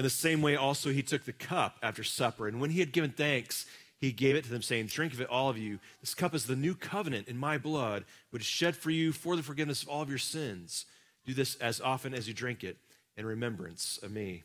In 0.00 0.04
the 0.04 0.08
same 0.08 0.40
way, 0.40 0.56
also, 0.56 0.88
he 0.88 1.02
took 1.02 1.26
the 1.26 1.32
cup 1.34 1.76
after 1.82 2.02
supper, 2.02 2.48
and 2.48 2.58
when 2.58 2.70
he 2.70 2.80
had 2.80 2.90
given 2.90 3.10
thanks, 3.10 3.66
he 3.98 4.12
gave 4.12 4.34
it 4.34 4.44
to 4.44 4.50
them, 4.50 4.62
saying, 4.62 4.86
Drink 4.86 5.12
of 5.12 5.20
it, 5.20 5.28
all 5.28 5.50
of 5.50 5.58
you. 5.58 5.78
This 6.00 6.14
cup 6.14 6.34
is 6.34 6.46
the 6.46 6.56
new 6.56 6.74
covenant 6.74 7.28
in 7.28 7.36
my 7.36 7.58
blood, 7.58 8.06
which 8.30 8.40
is 8.40 8.48
shed 8.48 8.76
for 8.76 8.88
you 8.88 9.12
for 9.12 9.36
the 9.36 9.42
forgiveness 9.42 9.82
of 9.82 9.90
all 9.90 10.00
of 10.00 10.08
your 10.08 10.16
sins. 10.16 10.86
Do 11.26 11.34
this 11.34 11.54
as 11.56 11.82
often 11.82 12.14
as 12.14 12.26
you 12.26 12.32
drink 12.32 12.64
it 12.64 12.78
in 13.18 13.26
remembrance 13.26 13.98
of 14.02 14.10
me. 14.10 14.44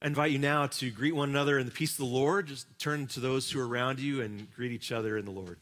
I 0.00 0.06
invite 0.06 0.32
you 0.32 0.38
now 0.38 0.66
to 0.66 0.90
greet 0.90 1.14
one 1.14 1.28
another 1.28 1.58
in 1.58 1.66
the 1.66 1.70
peace 1.70 1.92
of 1.92 1.98
the 1.98 2.04
Lord. 2.06 2.46
Just 2.46 2.78
turn 2.78 3.06
to 3.08 3.20
those 3.20 3.50
who 3.50 3.60
are 3.60 3.68
around 3.68 4.00
you 4.00 4.22
and 4.22 4.50
greet 4.56 4.72
each 4.72 4.92
other 4.92 5.18
in 5.18 5.26
the 5.26 5.30
Lord. 5.30 5.58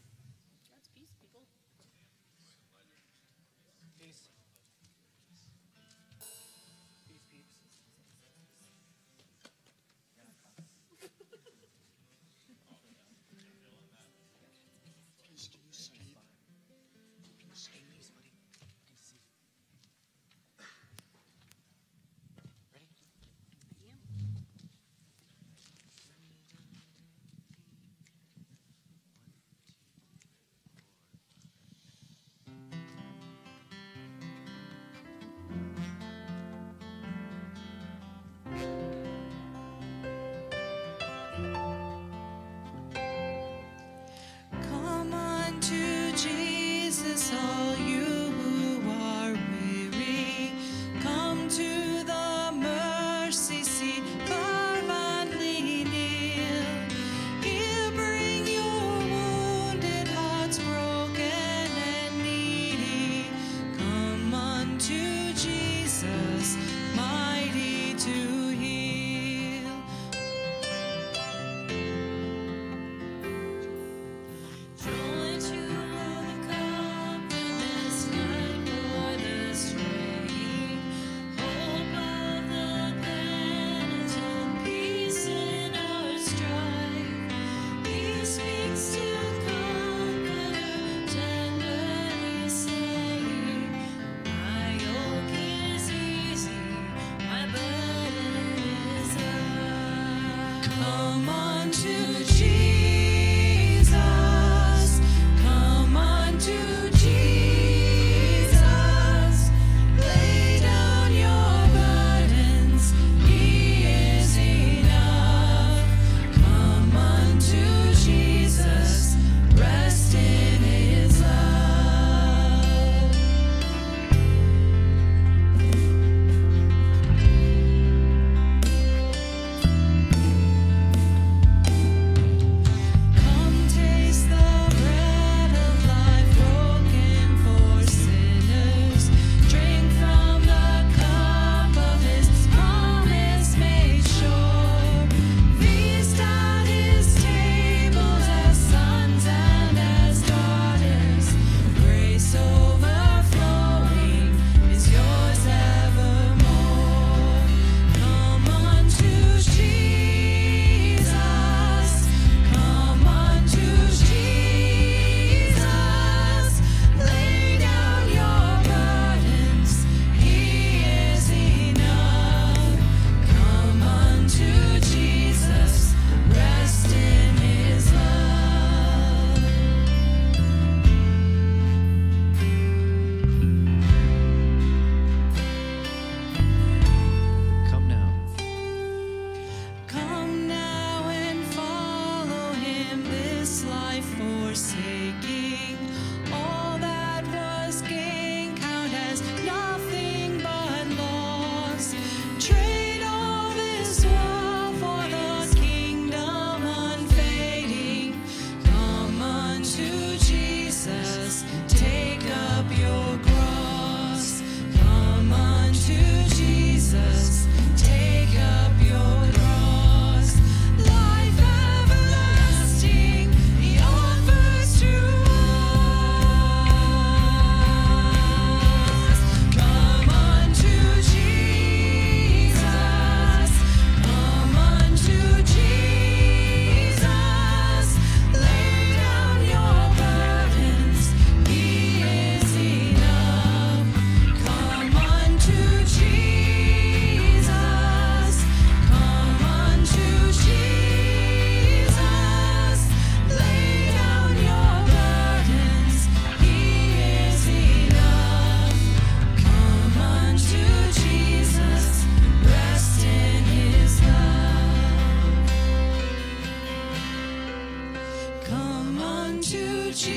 Unto 269.42 269.90
Jesus, 269.90 270.14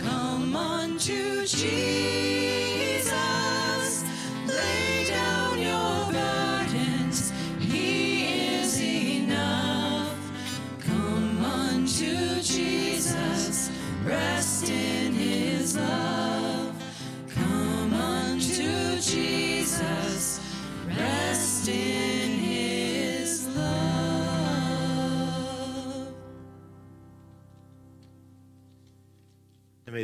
come 0.00 0.54
unto 0.54 1.44
Jesus. 1.44 2.17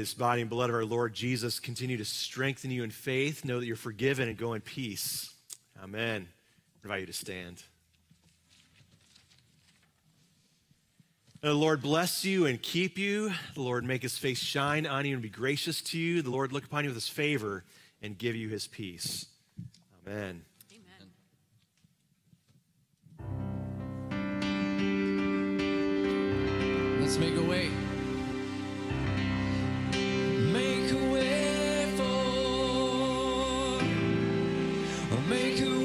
This 0.04 0.12
body 0.12 0.42
and 0.42 0.50
blood 0.50 0.68
of 0.68 0.76
our 0.76 0.84
Lord 0.84 1.14
Jesus 1.14 1.58
continue 1.58 1.96
to 1.96 2.04
strengthen 2.04 2.70
you 2.70 2.84
in 2.84 2.90
faith. 2.90 3.42
Know 3.42 3.58
that 3.58 3.64
you're 3.64 3.74
forgiven 3.74 4.28
and 4.28 4.36
go 4.36 4.52
in 4.52 4.60
peace. 4.60 5.32
Amen. 5.82 6.28
I 6.28 6.84
invite 6.84 7.00
you 7.00 7.06
to 7.06 7.12
stand. 7.14 7.62
The 11.40 11.54
Lord 11.54 11.80
bless 11.80 12.22
you 12.22 12.44
and 12.44 12.60
keep 12.60 12.98
you. 12.98 13.32
The 13.54 13.62
Lord 13.62 13.82
make 13.82 14.02
his 14.02 14.18
face 14.18 14.38
shine 14.38 14.86
on 14.86 15.06
you 15.06 15.14
and 15.14 15.22
be 15.22 15.30
gracious 15.30 15.80
to 15.80 15.98
you. 15.98 16.20
The 16.20 16.28
Lord 16.28 16.52
look 16.52 16.66
upon 16.66 16.84
you 16.84 16.90
with 16.90 16.96
his 16.96 17.08
favor 17.08 17.64
and 18.02 18.18
give 18.18 18.36
you 18.36 18.50
his 18.50 18.66
peace. 18.66 19.24
Amen. 20.06 20.42
Amen. 23.18 23.80
Let's 27.00 27.16
make 27.16 27.36
a 27.36 27.42
way. 27.42 27.70
make 35.28 35.60
a 35.60 35.83